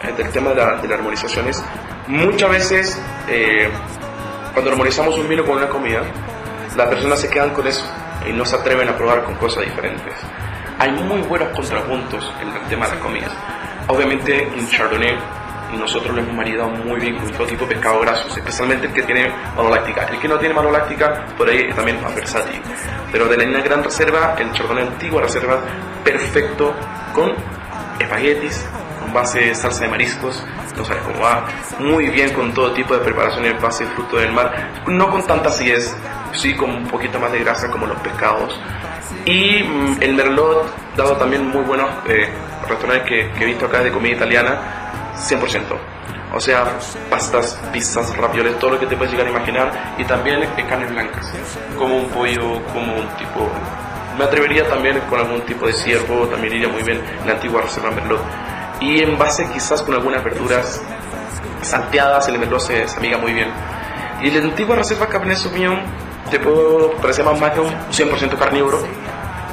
eh, 0.02 0.12
del 0.16 0.30
tema 0.30 0.50
de, 0.50 0.56
la- 0.56 0.76
de 0.76 0.88
las 0.88 0.98
armonizaciones. 0.98 1.62
Muchas 2.06 2.50
veces, 2.50 3.02
eh, 3.28 3.70
cuando 4.52 4.70
armonizamos 4.72 5.16
un 5.18 5.28
vino 5.28 5.44
con 5.44 5.56
una 5.58 5.68
comida, 5.68 6.00
las 6.76 6.88
personas 6.88 7.20
se 7.20 7.28
quedan 7.28 7.50
con 7.50 7.66
eso 7.66 7.84
y 8.28 8.32
no 8.32 8.44
se 8.44 8.56
atreven 8.56 8.88
a 8.88 8.96
probar 8.96 9.22
con 9.24 9.34
cosas 9.36 9.64
diferentes. 9.64 10.14
Hay 10.78 10.92
muy 10.92 11.20
buenos 11.22 11.48
contrapuntos 11.54 12.32
en 12.40 12.48
el 12.48 12.62
tema 12.68 12.86
de 12.86 12.92
las 12.94 13.02
comidas. 13.02 13.32
Obviamente, 13.88 14.50
un 14.56 14.68
Chardonnay 14.68 15.16
y 15.72 15.76
nosotros 15.76 16.14
lo 16.14 16.22
hemos 16.22 16.34
maridado 16.34 16.70
muy 16.70 17.00
bien 17.00 17.16
con 17.16 17.30
todo 17.30 17.46
tipo 17.46 17.64
de 17.64 17.74
pescado 17.74 18.00
grasos, 18.00 18.36
especialmente 18.36 18.86
el 18.86 18.92
que 18.92 19.02
tiene 19.02 19.32
maloláctica. 19.56 20.04
El 20.04 20.18
que 20.18 20.28
no 20.28 20.38
tiene 20.38 20.54
maloláctica, 20.54 21.26
por 21.36 21.48
ahí 21.48 21.72
también 21.72 21.96
es 21.98 22.02
más 22.02 22.14
versátil. 22.14 22.60
Pero 23.12 23.26
de 23.26 23.36
la 23.36 23.44
línea 23.44 23.62
Gran 23.62 23.82
Reserva, 23.82 24.34
el 24.38 24.52
chardonnay 24.52 24.86
antigua 24.86 25.22
reserva, 25.22 25.60
perfecto 26.04 26.74
con 27.14 27.32
espaguetis, 27.98 28.66
con 29.00 29.12
base 29.12 29.40
de 29.40 29.54
salsa 29.54 29.84
de 29.84 29.90
mariscos, 29.90 30.44
no 30.76 30.84
sabes 30.84 31.02
cómo 31.02 31.20
va, 31.20 31.44
muy 31.78 32.08
bien 32.10 32.32
con 32.32 32.52
todo 32.52 32.72
tipo 32.72 32.94
de 32.94 33.00
preparaciones 33.00 33.60
base 33.60 33.84
de 33.84 33.90
fruto 33.90 34.16
del 34.16 34.32
mar, 34.32 34.82
no 34.86 35.10
con 35.10 35.26
tanta 35.26 35.48
acidez, 35.48 35.94
sí 36.32 36.54
con 36.54 36.70
un 36.70 36.86
poquito 36.86 37.18
más 37.18 37.32
de 37.32 37.40
grasa 37.40 37.70
como 37.70 37.86
los 37.86 37.98
pescados. 38.00 38.58
Y 39.24 39.62
mm, 39.62 40.02
el 40.02 40.14
merlot, 40.14 40.66
dado 40.96 41.16
también 41.16 41.46
muy 41.48 41.62
buenos 41.62 41.90
eh, 42.08 42.28
restaurantes 42.68 43.08
que, 43.08 43.30
que 43.32 43.44
he 43.44 43.46
visto 43.46 43.66
acá 43.66 43.82
de 43.82 43.90
comida 43.90 44.16
italiana, 44.16 44.79
100%. 45.16 45.64
O 46.32 46.40
sea, 46.40 46.78
pastas, 47.08 47.60
pizzas, 47.72 48.16
ravioles, 48.16 48.58
todo 48.58 48.72
lo 48.72 48.80
que 48.80 48.86
te 48.86 48.96
puedes 48.96 49.12
llegar 49.12 49.26
a 49.26 49.30
imaginar. 49.30 49.94
Y 49.98 50.04
también 50.04 50.42
eh, 50.42 50.66
carnes 50.68 50.90
blancas, 50.90 51.32
como 51.76 51.96
un 51.96 52.08
pollo, 52.08 52.62
como 52.72 52.94
un 52.94 53.08
tipo... 53.16 53.50
Me 54.16 54.24
atrevería 54.24 54.66
también 54.68 55.00
con 55.08 55.18
algún 55.18 55.40
tipo 55.42 55.66
de 55.66 55.72
ciervo, 55.72 56.26
también 56.28 56.54
iría 56.54 56.68
muy 56.68 56.82
bien 56.82 57.00
en 57.20 57.26
la 57.26 57.32
antigua 57.32 57.62
reserva 57.62 57.90
Merlot. 57.90 58.20
Y 58.80 59.02
en 59.02 59.18
base 59.18 59.48
quizás 59.52 59.82
con 59.82 59.94
algunas 59.94 60.22
verduras 60.22 60.82
salteadas, 61.62 62.28
el 62.28 62.38
Merlot 62.38 62.60
se, 62.60 62.86
se 62.86 62.98
amiga 62.98 63.18
muy 63.18 63.32
bien. 63.32 63.48
Y 64.22 64.30
la 64.30 64.44
antigua 64.44 64.76
reserva 64.76 65.06
Cabernet 65.06 65.38
Sauvignon 65.38 65.80
te 66.30 66.38
puedo 66.38 66.92
parecer 66.92 67.24
más, 67.24 67.40
más 67.40 67.52
que 67.52 67.60
un 67.60 67.72
100% 67.90 68.38
carnívoro. 68.38 68.82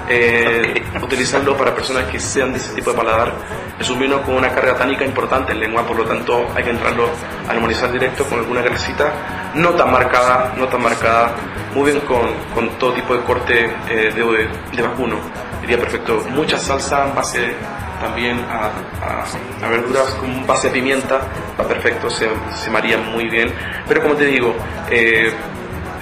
Eh, 0.09 0.76
Utilizarlo 1.01 1.55
para 1.55 1.73
personas 1.73 2.05
que 2.05 2.19
sean 2.19 2.51
de 2.51 2.59
ese 2.59 2.73
tipo 2.73 2.91
de 2.91 2.97
paladar. 2.97 3.33
Es 3.79 3.89
un 3.89 3.99
vino 3.99 4.21
con 4.23 4.35
una 4.35 4.49
carga 4.49 4.75
tánica 4.75 5.05
importante 5.05 5.53
en 5.53 5.59
lengua, 5.59 5.85
por 5.85 5.97
lo 5.97 6.05
tanto 6.05 6.47
hay 6.55 6.63
que 6.63 6.71
entrarlo 6.71 7.09
a 7.47 7.51
armonizar 7.51 7.91
directo 7.91 8.23
con 8.25 8.39
alguna 8.39 8.61
grasita, 8.61 9.51
no 9.55 9.69
tan 9.71 9.91
marcada, 9.91 10.53
no 10.57 10.67
tan 10.67 10.81
marcada, 10.81 11.35
muy 11.73 11.91
bien 11.91 12.01
con, 12.01 12.33
con 12.53 12.69
todo 12.77 12.93
tipo 12.93 13.15
de 13.15 13.23
corte 13.23 13.65
eh, 13.89 14.11
de, 14.13 14.49
de 14.75 14.81
vacuno. 14.81 15.17
Iría 15.63 15.77
perfecto. 15.77 16.23
Mucha 16.29 16.57
salsa 16.57 17.07
en 17.07 17.15
base 17.15 17.53
también 17.99 18.39
a, 18.49 18.71
a, 19.01 19.65
a, 19.65 19.69
verduras 19.69 20.09
con 20.15 20.45
base 20.45 20.67
de 20.67 20.73
pimienta, 20.73 21.19
va 21.59 21.67
perfecto, 21.67 22.09
se, 22.09 22.27
se 22.55 22.69
maría 22.69 22.97
muy 22.97 23.27
bien. 23.29 23.51
Pero 23.87 24.01
como 24.01 24.15
te 24.15 24.25
digo, 24.25 24.55
eh, 24.89 25.31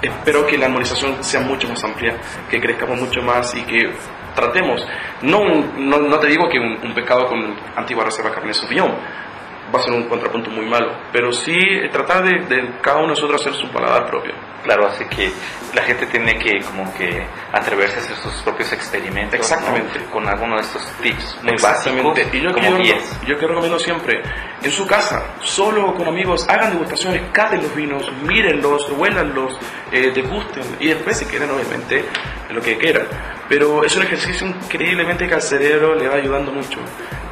espero 0.02 0.46
que 0.46 0.58
la 0.58 0.66
armonización 0.66 1.24
sea 1.24 1.40
mucho 1.42 1.68
más 1.68 1.84
amplia, 1.84 2.18
que 2.50 2.60
crezcamos 2.60 3.00
mucho 3.00 3.22
más 3.22 3.54
y 3.56 3.64
que 3.64 3.92
tratemos, 4.36 4.86
no, 5.22 5.40
no, 5.78 5.98
no 6.00 6.20
te 6.20 6.28
digo 6.28 6.48
que 6.50 6.60
un, 6.60 6.78
un, 6.84 6.94
pescado 6.94 7.26
con 7.26 7.56
antigua 7.76 8.06
reserva 8.06 8.32
carne 8.32 8.54
Sauvignon 8.54 8.92
va 9.74 9.80
a 9.80 9.82
ser 9.82 9.94
un 9.94 10.08
contrapunto 10.08 10.50
muy 10.52 10.66
malo, 10.66 10.92
pero 11.12 11.32
sí 11.32 11.58
tratar 11.92 12.24
de, 12.24 12.46
de 12.46 12.80
cada 12.82 12.98
uno 12.98 13.08
de 13.08 13.14
nosotros 13.14 13.42
hacer 13.42 13.54
su 13.54 13.70
paladar 13.72 14.06
propio. 14.06 14.34
Claro, 14.64 14.88
así 14.88 15.06
que 15.06 15.32
la 15.76 15.84
gente 15.84 16.08
tiene 16.08 16.40
que 16.40 16.60
como 16.66 16.92
que 16.96 17.24
atreverse 17.52 17.98
a 17.98 18.02
hacer 18.02 18.16
sus 18.16 18.42
propios 18.42 18.74
experimentos 18.74 19.36
Exactamente. 19.36 20.00
¿no? 20.00 20.10
con 20.10 20.28
alguno 20.28 20.56
de 20.56 20.62
estos 20.62 20.84
tips 21.04 21.38
muy 21.44 21.54
Exactamente. 21.54 22.24
básicos 22.24 22.34
y 22.34 22.42
yo 22.42 22.52
como 22.52 22.78
que, 22.78 22.84
10. 22.84 23.22
yo 23.28 23.38
que 23.38 23.48
recomiendo 23.48 23.78
siempre, 23.78 24.24
en 24.64 24.72
su 24.72 24.88
casa, 24.88 25.24
solo 25.42 25.94
con 25.94 26.08
amigos, 26.08 26.46
hagan 26.50 26.72
degustaciones, 26.72 27.22
caten 27.32 27.62
los 27.62 27.76
vinos, 27.76 28.12
mírenlos, 28.24 28.90
huélanlos, 28.92 29.58
eh, 29.92 30.12
degusten 30.14 30.64
y 30.80 30.88
después 30.88 31.18
si 31.18 31.26
quieren 31.26 31.50
obviamente 31.52 32.06
lo 32.50 32.62
que 32.62 32.78
quieran. 32.78 33.06
Pero 33.48 33.84
es 33.84 33.96
un 33.96 34.04
ejercicio 34.04 34.48
increíblemente 34.48 35.28
que 35.28 35.36
al 35.36 35.42
cerebro 35.42 35.96
le 35.96 36.08
va 36.08 36.16
ayudando 36.16 36.52
mucho. 36.52 36.80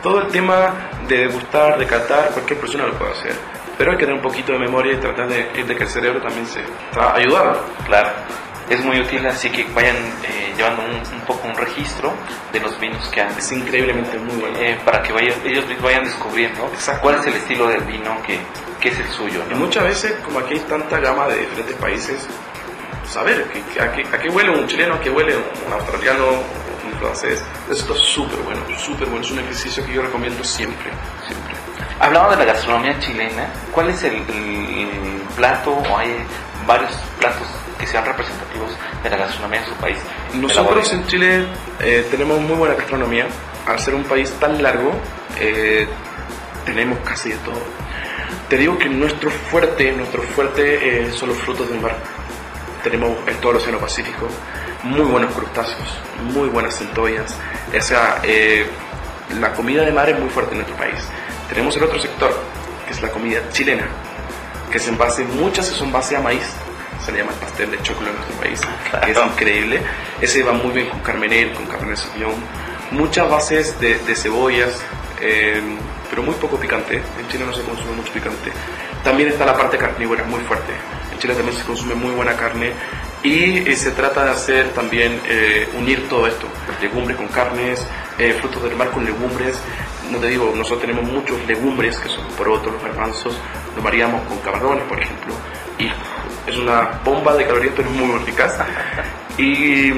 Todo 0.02 0.22
el 0.22 0.28
tema 0.28 0.74
de 1.08 1.18
degustar, 1.18 1.80
de 1.80 1.86
catar, 1.86 2.30
cualquier 2.32 2.60
persona 2.60 2.86
lo 2.86 2.94
puede 2.94 3.12
hacer 3.12 3.34
pero 3.78 3.92
hay 3.92 3.98
que 3.98 4.06
tener 4.06 4.16
un 4.16 4.22
poquito 4.22 4.54
de 4.54 4.60
memoria 4.60 4.94
y 4.94 4.98
tratar 4.98 5.28
de, 5.28 5.48
que 5.52 5.84
el 5.84 5.90
cerebro 5.90 6.22
también 6.22 6.46
se 6.46 6.62
ayudarlo. 7.16 7.60
Claro, 7.86 8.10
es 8.74 8.84
muy 8.84 9.00
útil, 9.00 9.26
así 9.28 9.50
que 9.50 9.66
vayan 9.76 9.96
eh, 9.96 10.54
llevando 10.58 10.84
un, 10.84 10.96
un, 10.96 11.22
poco 11.26 11.48
un 11.48 11.56
registro 11.56 12.14
de 12.52 12.60
los 12.60 12.80
vinos 12.80 13.08
que 13.10 13.22
han. 13.22 13.38
Es 13.38 13.52
increíblemente 13.52 14.18
muy 14.18 14.36
bueno. 14.36 14.58
Eh, 14.60 14.80
para 14.84 15.02
que 15.02 15.14
vaya, 15.14 15.34
ellos 15.44 15.66
vayan 15.82 16.04
descubriendo 16.04 16.72
cuál 17.02 17.16
es 17.16 17.26
el 17.26 17.34
estilo 17.36 17.68
del 17.68 17.82
vino 17.82 18.22
que, 18.24 18.40
que 18.80 18.90
es 18.90 19.00
el 19.00 19.08
suyo. 19.10 19.44
¿no? 19.50 19.56
Y 19.56 19.60
muchas 19.60 19.84
veces, 19.84 20.14
como 20.24 20.40
aquí 20.40 20.56
hay 20.56 20.60
tanta 20.62 21.00
gama 21.00 21.28
de 21.28 21.42
diferentes 21.42 21.76
países, 21.76 22.28
saber 23.06 23.46
que, 23.46 23.62
que, 23.62 23.82
a, 23.82 23.92
qué, 23.92 24.04
a, 24.12 24.20
qué, 24.20 24.30
huele 24.30 24.50
un 24.50 24.68
chileno, 24.68 24.96
a 24.96 25.00
qué 25.00 25.10
huele 25.10 25.36
un 25.36 25.74
australiano, 25.74 26.26
un 26.30 27.00
francés, 27.00 27.44
esto 27.70 27.94
es 27.94 28.02
súper 28.02 28.40
bueno, 28.40 28.62
súper 28.78 29.08
bueno. 29.08 29.24
Es 29.24 29.32
un 29.32 29.40
ejercicio 29.40 29.86
que 29.86 29.94
yo 29.94 30.02
recomiendo 30.02 30.44
siempre, 30.44 30.90
siempre. 31.28 31.54
Hablando 32.00 32.32
de 32.32 32.38
la 32.38 32.46
gastronomía 32.46 33.00
chilena, 33.00 33.48
¿cuál 33.72 33.90
es 33.90 34.04
el, 34.04 34.16
el, 34.16 35.24
plato 35.36 35.72
o 35.72 35.98
hay 35.98 36.16
varios 36.68 36.92
platos 37.20 37.48
que 37.84 37.92
sean 37.92 38.06
representativos 38.06 38.72
de 39.04 39.10
la 39.10 39.18
gastronomía 39.18 39.60
de 39.60 39.68
su 39.68 39.76
país? 39.76 39.98
Nosotros 40.36 40.94
en 40.94 41.06
Chile 41.08 41.46
eh, 41.82 42.08
tenemos 42.10 42.40
muy 42.40 42.56
buena 42.56 42.76
gastronomía. 42.76 43.28
Al 43.68 43.78
ser 43.80 43.94
un 43.94 44.06
país 44.06 44.32
tan 44.40 44.62
largo, 44.64 44.94
eh, 45.38 45.86
tenemos 46.66 47.00
casi 47.00 47.32
de 47.32 47.38
todo. 47.38 47.62
Te 48.48 48.58
digo 48.58 48.78
que 48.78 48.88
nuestro 48.88 49.30
fuerte, 49.30 49.92
nuestro 49.92 50.22
fuerte 50.22 51.08
eh, 51.08 51.12
son 51.12 51.30
los 51.30 51.38
frutos 51.40 51.70
del 51.70 51.82
mar. 51.82 51.96
Tenemos 52.84 53.12
en 53.28 53.36
todo 53.42 53.52
el 53.52 53.58
Océano 53.58 53.80
Pacífico 53.80 54.28
muy 54.84 55.06
buenos 55.06 55.34
crustáceos, 55.34 55.98
muy 56.34 56.48
buenas 56.48 56.78
centollas. 56.78 57.36
O 57.78 57.82
sea, 57.82 58.22
eh, 58.24 58.66
la 59.40 59.54
comida 59.54 59.84
de 59.84 59.92
mar 59.92 60.10
es 60.10 60.18
muy 60.18 60.30
fuerte 60.30 60.52
en 60.52 60.60
nuestro 60.60 60.78
país. 60.78 61.06
Tenemos 61.50 61.76
el 61.76 61.84
otro 61.84 62.00
sector, 62.00 62.34
que 62.88 62.94
es 62.94 63.02
la 63.02 63.10
comida 63.10 63.42
chilena, 63.52 63.88
que 64.72 64.78
es 64.78 64.88
en 64.88 64.98
base, 64.98 65.26
muchas 65.26 65.66
son 65.68 65.92
base 65.92 66.16
a 66.16 66.22
maíz, 66.22 66.46
se 67.04 67.12
le 67.12 67.20
llama 67.20 67.32
el 67.34 67.40
pastel 67.40 67.72
de 67.72 67.82
choclo 67.82 68.08
en 68.08 68.16
nuestro 68.16 68.36
país, 68.38 68.62
claro. 68.90 69.06
que 69.06 69.12
es 69.12 69.18
increíble. 69.18 69.82
Ese 70.22 70.44
va 70.44 70.54
muy 70.54 70.72
bien 70.72 70.90
con 70.90 71.00
carmenet, 71.02 71.54
con 71.54 71.66
carne 71.66 71.96
sauvignon, 71.96 72.36
muchas 72.92 73.30
bases 73.30 73.80
de, 73.80 74.00
de 74.00 74.16
cebollas, 74.16 74.82
eh, 75.22 75.62
pero 76.10 76.24
muy 76.24 76.36
poco 76.36 76.58
picante. 76.58 76.98
En 76.98 77.28
Chile 77.28 77.46
no 77.46 77.54
se 77.54 77.64
consume 77.64 77.94
mucho 77.94 78.14
picante. 78.14 78.52
También 79.04 79.30
está 79.30 79.46
la 79.46 79.58
parte 79.58 79.78
carnívora, 79.78 80.24
muy 80.24 80.40
fuerte. 80.42 80.74
En 81.12 81.20
Chile 81.20 81.34
también 81.36 81.58
se 81.58 81.64
consume 81.64 81.96
muy 81.96 82.12
buena 82.12 82.36
carne 82.36 82.72
y 83.24 83.58
eh, 83.68 83.76
se 83.76 83.92
trata 83.92 84.26
de 84.26 84.32
hacer 84.32 84.70
también 84.72 85.20
eh, 85.26 85.68
unir 85.78 86.08
todo 86.10 86.28
esto, 86.28 86.46
legumbres 86.82 87.18
con 87.18 87.28
carnes, 87.30 87.86
eh, 88.20 88.34
frutos 88.34 88.62
del 88.64 88.76
mar 88.76 88.92
con 88.92 89.06
legumbres. 89.06 89.58
Como 90.06 90.20
te 90.20 90.28
digo, 90.28 90.52
nosotros 90.56 90.82
tenemos 90.82 91.10
muchos 91.10 91.44
legumbres 91.48 91.98
que 91.98 92.10
son 92.10 92.28
porotos, 92.38 92.74
los 92.74 92.84
garbanzos, 92.84 93.34
los 93.76 93.84
variamos 93.84 94.28
con 94.28 94.38
camarones, 94.40 94.84
por 94.84 95.00
ejemplo, 95.00 95.34
y 95.80 95.90
es 96.48 96.58
una 96.58 97.00
bomba 97.04 97.36
de 97.36 97.46
calorías, 97.46 97.74
pero 97.76 97.90
muy 97.90 98.16
eficaz. 98.22 98.58
Y 99.38 99.92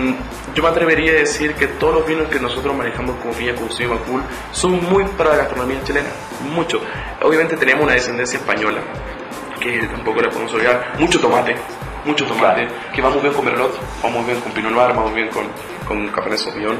yo 0.56 0.64
me 0.64 0.70
atrevería 0.70 1.12
a 1.12 1.16
decir 1.16 1.54
que 1.56 1.68
todos 1.68 1.96
los 1.96 2.08
vinos 2.08 2.30
que 2.30 2.40
nosotros 2.40 2.74
manejamos 2.74 3.16
como 3.18 3.34
Viña 3.34 3.54
Consumo 3.56 3.96
Macul 3.96 4.22
son 4.52 4.82
muy 4.90 5.04
para 5.18 5.32
la 5.32 5.38
gastronomía 5.38 5.84
chilena, 5.84 6.08
mucho. 6.54 6.80
Obviamente 7.22 7.58
tenemos 7.58 7.84
una 7.84 7.94
descendencia 7.94 8.40
española, 8.40 8.80
que 9.60 9.80
tampoco 9.88 10.22
la 10.22 10.30
podemos 10.30 10.54
olvidar, 10.54 10.94
mucho 10.98 11.20
tomate, 11.20 11.56
mucho 12.06 12.26
tomate, 12.26 12.68
claro. 12.68 12.92
que 12.94 13.02
va 13.02 13.10
muy 13.10 13.22
bien 13.22 13.34
con 13.34 13.46
Merlot, 13.46 13.80
va 14.04 14.10
muy 14.10 14.24
bien 14.24 14.40
con 14.40 14.52
Pinot 14.54 14.72
Noir, 14.72 14.98
va 14.98 15.02
muy 15.02 15.14
bien 15.14 15.28
con, 15.30 15.48
con 15.86 16.08
Cabernet 16.10 16.40
Sauvignon. 16.40 16.78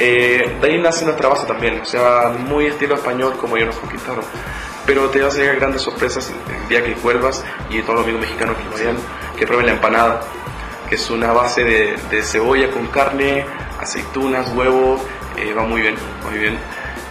Eh, 0.00 0.56
de 0.60 0.66
ahí 0.66 0.80
nace 0.80 1.04
nuestra 1.04 1.28
base 1.28 1.46
también, 1.46 1.80
o 1.80 1.84
sea, 1.84 2.32
muy 2.38 2.66
estilo 2.66 2.94
español 2.94 3.34
como 3.38 3.56
ellos 3.56 3.68
nos 3.68 3.78
conquistaron. 3.78 4.24
Pero 4.86 5.10
te 5.10 5.20
vas 5.20 5.34
a 5.36 5.38
llegar 5.38 5.56
grandes 5.56 5.82
sorpresas 5.82 6.32
el 6.48 6.68
día 6.68 6.82
que 6.82 6.94
vuelvas 6.94 7.44
y 7.68 7.82
todos 7.82 7.96
los 7.96 8.04
amigos 8.04 8.22
mexicanos 8.22 8.56
que 8.56 8.68
vayan, 8.76 8.96
que 9.38 9.46
prueben 9.46 9.66
la 9.66 9.72
empanada, 9.72 10.22
que 10.88 10.94
es 10.94 11.10
una 11.10 11.32
base 11.32 11.64
de, 11.64 11.96
de 12.10 12.22
cebolla 12.22 12.70
con 12.70 12.86
carne, 12.86 13.44
aceitunas, 13.78 14.50
huevo, 14.54 14.98
eh, 15.36 15.52
va 15.52 15.64
muy 15.64 15.82
bien, 15.82 15.94
muy 16.28 16.38
bien. 16.38 16.58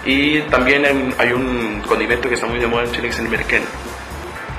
Y 0.06 0.42
también 0.50 1.14
hay, 1.18 1.34
un 1.34 1.82
condimento 1.88 2.28
que 2.28 2.36
está 2.36 2.48
muy 2.48 2.60
de 2.60 2.68
moda 2.68 2.84
en 2.84 2.92
Chile 2.92 3.04
que 3.04 3.14
es 3.14 3.20
el 3.20 3.30
merquén. 3.30 3.64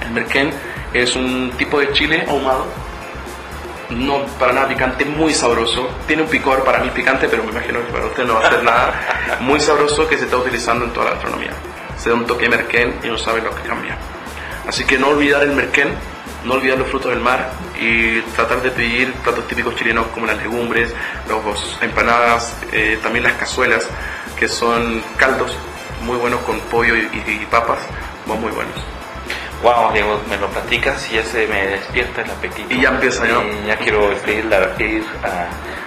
El 0.05 0.13
merquén 0.13 0.51
es 0.93 1.17
un 1.17 1.51
tipo 1.57 1.81
de 1.81 1.91
chile 1.93 2.25
ahumado 2.29 2.67
no 3.91 4.25
para 4.39 4.53
nada 4.53 4.69
picante, 4.69 5.05
muy 5.05 5.35
sabroso. 5.35 5.89
Tiene 6.07 6.23
un 6.23 6.29
picor 6.29 6.65
para 6.65 6.81
mí 6.81 6.91
picante, 6.91 7.29
pero 7.29 7.43
me 7.45 7.51
imagino 7.51 7.85
que 7.85 7.93
para 7.93 8.07
usted 8.07 8.25
no 8.25 8.35
va 8.35 8.45
a 8.45 8.49
hacer 8.49 8.63
nada. 8.63 9.39
Muy 9.41 9.61
sabroso 9.61 10.09
que 10.09 10.19
se 10.19 10.25
está 10.25 10.37
utilizando 10.37 10.85
en 10.85 10.93
toda 10.93 11.07
la 11.07 11.11
gastronomía. 11.13 11.53
Se 11.99 12.09
da 12.09 12.15
un 12.15 12.27
toque 12.27 12.49
merquén 12.49 12.99
y 13.03 13.09
no 13.09 13.19
sabe 13.19 13.43
lo 13.43 13.55
que 13.55 13.63
cambia. 13.63 13.97
Así 14.67 14.85
que 14.85 14.99
no 14.99 15.09
olvidar 15.09 15.43
el 15.43 15.53
merquén, 15.53 15.89
no 16.45 16.55
olvidar 16.55 16.79
los 16.79 16.89
frutos 16.89 17.11
del 17.11 17.21
mar 17.21 17.51
y 17.79 18.21
tratar 18.37 18.63
de 18.63 18.71
pedir 18.71 19.13
platos 19.15 19.47
típicos 19.49 19.75
chilenos 19.75 20.07
como 20.09 20.27
las 20.27 20.39
legumbres, 20.39 20.93
los 21.29 21.79
empanadas, 21.83 22.57
eh, 22.73 22.99
también 23.03 23.25
las 23.25 23.35
cazuelas, 23.35 23.89
que 24.39 24.49
son 24.49 25.03
caldos 25.17 25.57
muy 26.03 26.17
buenos 26.17 26.41
con 26.41 26.59
pollo 26.61 26.97
y, 26.97 27.01
y, 27.01 27.41
y 27.43 27.47
papas, 27.51 27.81
muy 28.27 28.53
buenos. 28.53 29.00
Wow, 29.63 29.93
Diego, 29.93 30.19
me 30.31 30.39
lo 30.39 30.49
platicas 30.49 31.07
y 31.13 31.17
ya 31.17 31.23
se 31.23 31.47
me 31.47 31.67
despierta 31.67 32.23
el 32.23 32.31
apetito. 32.31 32.73
Y 32.73 32.81
ya 32.81 32.89
empieza, 32.89 33.27
¿no? 33.27 33.43
Y 33.43 33.67
ya 33.67 33.77
quiero 33.77 34.11
ir, 34.11 34.55
a, 34.55 34.83
ir 34.83 35.05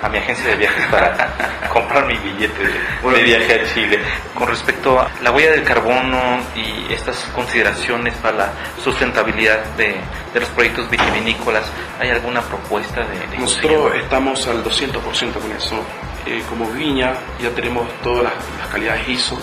a, 0.03 0.09
mi 0.09 0.19
agencia 0.19 0.49
de 0.49 0.55
viajes 0.57 0.85
para 0.91 1.69
comprar 1.73 2.05
mi 2.05 2.15
billete 2.15 2.63
de, 2.63 3.23
viaje 3.23 3.61
a 3.61 3.73
Chile. 3.73 3.99
Con 4.35 4.47
respecto 4.47 4.99
a 4.99 5.09
la 5.23 5.31
huella 5.31 5.51
del 5.51 5.63
carbono 5.63 6.39
y 6.55 6.93
estas 6.93 7.17
consideraciones 7.33 8.13
para 8.15 8.37
la 8.37 8.53
sustentabilidad 8.83 9.65
de, 9.75 9.95
los 10.35 10.49
proyectos 10.49 10.87
vitivinícolas, 10.91 11.65
¿hay 11.99 12.11
alguna 12.11 12.41
propuesta 12.41 13.01
de, 13.01 13.39
Nosotros 13.39 13.95
estamos 13.95 14.47
al 14.47 14.63
200% 14.63 15.33
con 15.33 15.51
eso. 15.51 15.83
Eh, 16.27 16.43
como 16.47 16.69
viña 16.69 17.15
ya 17.41 17.49
tenemos 17.49 17.87
todas 18.03 18.25
las, 18.25 18.67
calidades 18.71 19.09
ISO, 19.09 19.39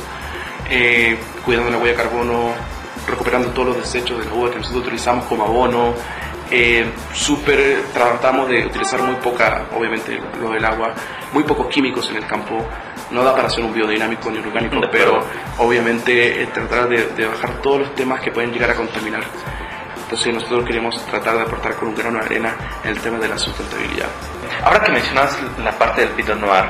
eh, 0.71 1.19
cuidando 1.45 1.71
la 1.71 1.79
huella 1.79 1.97
de 1.97 2.03
carbono 2.03 2.55
recuperando 3.11 3.49
todos 3.51 3.69
los 3.69 3.77
desechos 3.79 4.19
de 4.19 4.25
la 4.25 4.35
uva 4.35 4.51
que 4.51 4.59
nosotros 4.59 4.83
utilizamos 4.83 5.25
como 5.27 5.45
abono. 5.45 5.95
Eh, 6.53 6.85
super 7.13 7.85
tratamos 7.95 8.49
de 8.49 8.67
utilizar 8.67 9.01
muy 9.03 9.15
poca, 9.17 9.67
obviamente 9.77 10.21
lo 10.41 10.51
del 10.51 10.65
agua, 10.65 10.93
muy 11.33 11.45
pocos 11.45 11.69
químicos 11.69 12.11
en 12.11 12.17
el 12.17 12.27
campo. 12.27 12.67
No 13.13 13.23
da 13.23 13.35
para 13.35 13.49
hacer 13.49 13.65
un 13.65 13.73
biodinámico 13.73 14.31
ni 14.31 14.39
orgánico, 14.39 14.81
pero 14.91 15.21
obviamente 15.59 16.43
eh, 16.43 16.47
tratar 16.49 16.89
de, 16.89 17.27
bajar 17.27 17.61
todos 17.63 17.81
los 17.81 17.95
temas 17.95 18.21
que 18.21 18.31
pueden 18.31 18.53
llegar 18.53 18.71
a 18.71 18.75
contaminar. 18.75 19.23
Entonces 20.03 20.35
nosotros 20.35 20.65
queremos 20.65 21.05
tratar 21.07 21.37
de 21.37 21.43
aportar 21.43 21.75
con 21.75 21.89
un 21.89 21.95
grano 21.95 22.19
de 22.19 22.25
arena 22.25 22.57
en 22.83 22.91
el 22.91 22.99
tema 22.99 23.19
de 23.19 23.29
la 23.29 23.39
sustentabilidad. 23.39 24.09
Ahora 24.65 24.83
que 24.83 24.91
mencionas 24.91 25.39
la 25.63 25.71
parte 25.73 26.01
del 26.01 26.11
Pinot 26.11 26.39
Noir, 26.41 26.65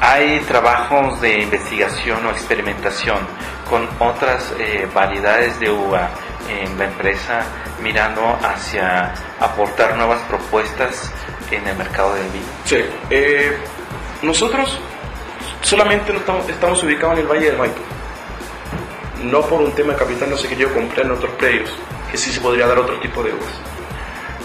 hay 0.00 0.38
trabajos 0.40 1.20
de 1.20 1.40
investigación 1.42 2.24
o 2.26 2.30
experimentación 2.30 3.18
con 3.74 3.88
otras 3.98 4.54
eh, 4.60 4.86
variedades 4.94 5.58
de 5.58 5.68
uva 5.68 6.08
en 6.48 6.78
la 6.78 6.84
empresa 6.84 7.42
mirando 7.82 8.38
hacia 8.40 9.12
aportar 9.40 9.96
nuevas 9.96 10.22
propuestas 10.28 11.10
en 11.50 11.66
el 11.66 11.76
mercado 11.76 12.14
del 12.14 12.28
vino? 12.28 12.46
Sí, 12.64 12.84
eh, 13.10 13.56
nosotros 14.22 14.78
solamente 15.60 16.14
estamos, 16.46 16.84
ubicados 16.84 17.18
en 17.18 17.24
el 17.24 17.26
Valle 17.26 17.46
del 17.46 17.58
Maipo. 17.58 17.80
No 19.24 19.40
por 19.40 19.60
un 19.60 19.72
tema 19.72 19.94
de 19.94 19.98
capital 19.98 20.30
no 20.30 20.36
se 20.36 20.46
quería 20.46 20.68
comprar 20.68 21.06
en 21.06 21.10
otros 21.10 21.32
predios, 21.32 21.70
que 22.12 22.16
sí 22.16 22.30
se 22.30 22.40
podría 22.40 22.68
dar 22.68 22.78
otro 22.78 23.00
tipo 23.00 23.24
de 23.24 23.32
uvas. 23.32 23.60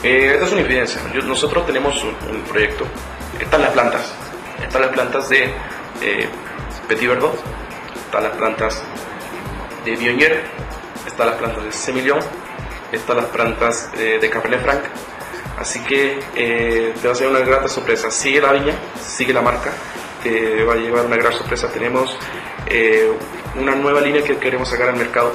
Eh, 0.02 0.32
esta 0.34 0.46
es 0.48 0.52
una 0.54 0.62
evidencia. 0.62 1.02
nosotros 1.24 1.68
tenemos 1.68 2.04
un, 2.04 2.42
proyecto. 2.50 2.84
Están 3.40 3.62
las 3.62 3.74
plantas. 3.74 4.12
Están 4.60 4.82
las 4.82 4.92
plantas 4.92 5.30
de 5.30 5.54
Petit 6.88 7.08
Verdot. 7.08 7.36
Están 8.08 8.24
las 8.24 8.32
plantas 8.32 8.84
de 9.86 9.96
Bionier, 9.96 10.44
están 11.06 11.28
las 11.28 11.36
plantas 11.36 11.64
de 11.64 11.72
Semillon, 11.72 12.20
están 12.92 13.18
las 13.18 13.26
plantas 13.28 13.90
eh, 13.98 14.18
de 14.22 14.30
Cabernet 14.30 14.62
Franc. 14.62 14.82
Así 15.58 15.82
que 15.82 16.20
eh, 16.36 16.94
te 17.02 17.08
va 17.08 17.14
a 17.14 17.16
ser 17.16 17.28
una 17.28 17.40
grata 17.40 17.68
sorpresa. 17.68 18.10
Sigue 18.10 18.42
la 18.42 18.54
viña, 18.54 18.74
sigue 19.02 19.34
la 19.34 19.42
marca, 19.42 19.72
te 20.24 20.64
va 20.64 20.74
a 20.74 20.78
llevar 20.78 21.06
una 21.06 21.18
gran 21.18 21.34
sorpresa. 21.34 21.70
Tenemos 21.72 22.18
eh, 22.66 23.12
una 23.56 23.76
nueva 23.76 24.02
línea 24.02 24.24
que 24.24 24.38
queremos 24.38 24.70
sacar 24.70 24.90
al 24.90 24.96
mercado. 24.96 25.34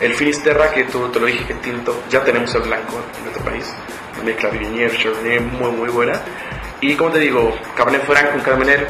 El 0.00 0.14
Finisterra, 0.14 0.70
que 0.72 0.84
tú 0.84 1.08
te 1.10 1.20
lo 1.20 1.26
dije 1.26 1.44
que 1.46 1.52
es 1.52 1.60
tinto, 1.60 2.02
ya 2.08 2.24
tenemos 2.24 2.52
el 2.54 2.62
blanco 2.62 3.00
en 3.16 3.24
nuestro 3.24 3.44
país. 3.44 3.72
La 4.16 4.24
mezcla 4.24 4.48
Viognier, 4.50 4.96
Chardonnay, 4.96 5.40
muy 5.40 5.70
muy 5.70 5.88
buena. 5.90 6.20
Y 6.80 6.96
como 6.96 7.10
te 7.10 7.20
digo, 7.20 7.54
Cabernet 7.76 8.04
Franc 8.04 8.32
con 8.32 8.40
Cabernet, 8.40 8.88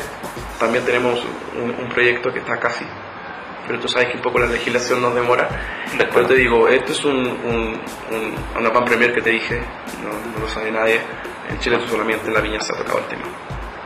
también 0.58 0.84
tenemos 0.84 1.22
un 1.54 1.88
proyecto 1.90 2.32
que 2.32 2.38
está 2.38 2.58
casi 2.58 2.86
pero 3.66 3.78
tú 3.80 3.88
sabes 3.88 4.08
que 4.08 4.16
un 4.16 4.22
poco 4.22 4.38
la 4.38 4.46
legislación 4.46 5.02
nos 5.02 5.14
demora. 5.14 5.48
Después 5.96 6.26
te 6.26 6.34
digo, 6.34 6.68
esto 6.68 6.92
es 6.92 7.04
un, 7.04 7.26
un, 7.26 7.80
una 8.58 8.72
pan 8.72 8.84
premier 8.84 9.14
que 9.14 9.22
te 9.22 9.30
dije, 9.30 9.60
no, 10.02 10.40
lo 10.40 10.48
sabe 10.48 10.70
nadie, 10.70 11.00
en 11.48 11.58
Chile 11.58 11.78
solamente 11.88 12.28
en 12.28 12.34
la 12.34 12.40
viña 12.40 12.60
se 12.60 12.72
ha 12.72 12.76
tocado 12.76 12.98
el 12.98 13.06
tema. 13.06 13.24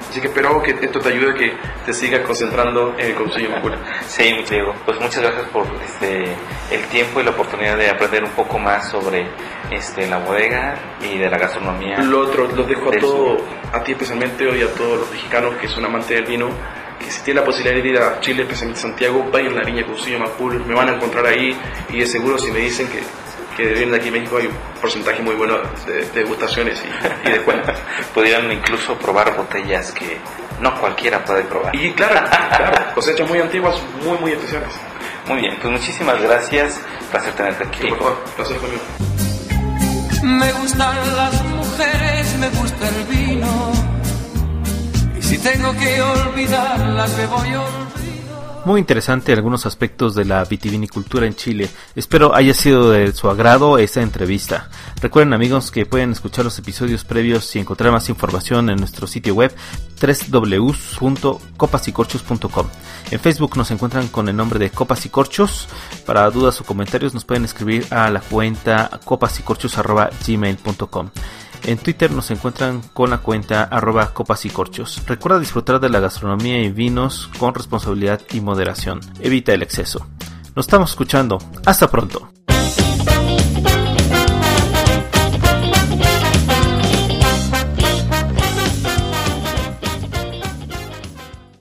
Así 0.09 0.21
que 0.21 0.29
espero 0.29 0.63
que 0.63 0.71
esto 0.71 1.01
te 1.01 1.09
ayude 1.09 1.33
a 1.33 1.35
que 1.35 1.53
te 1.85 1.93
sigas 1.93 2.21
concentrando 2.21 2.95
en 2.97 3.07
el 3.07 3.15
Consejo 3.15 3.51
Macula. 3.51 3.77
Sí, 4.07 4.35
Diego, 4.49 4.73
pues 4.85 5.01
muchas 5.01 5.21
gracias 5.21 5.49
por 5.49 5.67
este, 5.85 6.25
el 6.71 6.83
tiempo 6.91 7.21
y 7.21 7.25
la 7.25 7.31
oportunidad 7.31 7.77
de 7.77 7.91
aprender 7.91 8.25
un 8.25 8.31
poco 8.31 8.59
más 8.59 8.89
sobre 8.89 9.27
este, 9.71 10.07
la 10.07 10.19
bodega 10.19 10.77
y 11.03 11.19
de 11.19 11.29
la 11.29 11.39
gastronomía. 11.39 11.99
Lo 11.99 12.21
otro, 12.21 12.49
los 12.49 12.69
dejo 12.69 12.89
a 12.89 12.93
todo, 12.93 13.37
a 13.73 13.83
ti 13.83 13.93
especialmente 13.93 14.47
hoy 14.47 14.63
a 14.63 14.73
todos 14.73 15.01
los 15.01 15.11
mexicanos 15.11 15.57
que 15.57 15.69
son 15.69 15.85
amantes 15.85 16.11
del 16.11 16.25
vino 16.25 16.49
que 16.99 17.11
si 17.11 17.23
tienen 17.23 17.43
la 17.43 17.47
posibilidad 17.47 17.83
de 17.83 17.89
ir 17.89 17.99
a 17.99 18.21
Chile, 18.21 18.43
especialmente 18.43 18.81
Santiago, 18.81 19.29
vayan 19.31 19.53
a 19.53 19.57
la 19.57 19.65
Viña 19.65 19.87
Cusillo 19.87 20.19
Macul, 20.19 20.65
me 20.65 20.75
van 20.75 20.89
a 20.89 20.95
encontrar 20.95 21.27
ahí 21.27 21.57
y 21.91 22.01
de 22.01 22.07
seguro 22.07 22.39
si 22.39 22.51
me 22.51 22.61
dicen 22.61 22.89
que, 22.89 23.03
que 23.57 23.73
vienen 23.73 23.93
de 23.93 23.97
aquí 23.99 24.09
a 24.09 24.13
México 24.13 24.37
hay 24.39 24.47
un 24.47 24.57
porcentaje 24.81 25.23
muy 25.23 25.35
bueno 25.35 25.59
de, 25.87 26.05
degustaciones 26.11 26.83
y, 27.25 27.31
de 27.31 27.43
cuentas. 27.43 27.79
Podrían 28.15 28.51
incluso 28.51 28.99
probar 28.99 29.37
botellas 29.37 29.93
que 29.93 30.19
no 30.61 30.75
cualquiera 30.81 31.25
puede 31.25 31.43
probar. 31.45 31.75
Y 31.75 31.93
claro, 31.93 32.29
claro 32.57 32.95
cosechas 32.95 33.29
muy 33.29 33.41
antiguas, 33.41 33.77
muy, 34.05 34.19
muy 34.19 34.33
especiales. 34.33 34.75
Muy 35.27 35.41
bien, 35.41 35.57
pues 35.61 35.73
muchísimas 35.73 36.21
gracias. 36.23 36.81
Placer 37.11 37.33
tenerte 37.35 37.65
aquí. 37.65 37.89
por 37.89 37.99
favor, 37.99 38.25
placer 38.37 38.57
conmigo. 38.59 38.83
Me 40.23 40.53
gustan 40.53 41.17
las 41.17 41.45
mujeres, 41.45 42.39
me 42.39 42.49
gusta 42.49 42.89
el 42.89 43.05
vino 43.05 43.96
muy 48.67 48.81
interesante 48.81 49.33
algunos 49.33 49.65
aspectos 49.65 50.15
de 50.17 50.25
la 50.25 50.45
vitivinicultura 50.45 51.25
en 51.25 51.37
Chile. 51.37 51.71
Espero 51.95 52.35
haya 52.35 52.53
sido 52.53 52.91
de 52.91 53.13
su 53.13 53.31
agrado 53.31 53.79
esta 53.79 54.03
entrevista. 54.03 54.69
Recuerden 55.01 55.35
amigos 55.35 55.71
que 55.71 55.87
pueden 55.87 56.11
escuchar 56.11 56.45
los 56.45 56.59
episodios 56.59 57.05
previos 57.05 57.55
y 57.55 57.61
encontrar 57.61 57.93
más 57.93 58.09
información 58.09 58.69
en 58.69 58.79
nuestro 58.79 59.07
sitio 59.07 59.37
web 59.37 59.55
www.copasicorchos.com. 60.01 62.67
En 63.13 63.21
Facebook 63.21 63.57
nos 63.57 63.71
encuentran 63.71 64.09
con 64.09 64.29
el 64.29 64.35
nombre 64.35 64.59
de 64.59 64.71
Copas 64.71 65.07
y 65.07 65.11
Corchos. 65.11 65.69
Para 66.05 66.29
dudas 66.29 66.61
o 66.61 66.65
comentarios 66.65 67.15
nos 67.15 67.25
pueden 67.25 67.45
escribir 67.45 67.87
a 67.91 68.11
la 68.11 68.19
cuenta 68.21 68.91
copasicorchos.gmail.com. 69.05 71.11
En 71.67 71.79
Twitter 71.79 72.13
nos 72.13 72.31
encuentran 72.31 72.81
con 72.95 73.11
la 73.11 73.19
cuenta 73.19 73.65
arroba 73.65 74.15
copas 74.15 74.45
y 74.47 74.51
corchos. 74.51 75.03
Recuerda 75.05 75.41
disfrutar 75.41 75.81
de 75.81 75.89
la 75.89 75.99
gastronomía 75.99 76.63
y 76.63 76.71
vinos 76.71 77.29
con 77.39 77.55
responsabilidad 77.55 78.23
y 78.33 78.41
moderación. 78.41 79.01
Evita 79.19 79.53
el 79.53 79.65
exceso. 79.65 80.07
Nos 80.55 80.67
estamos 80.67 80.91
escuchando. 80.91 81.39
Hasta 81.67 81.91
pronto. 81.91 82.31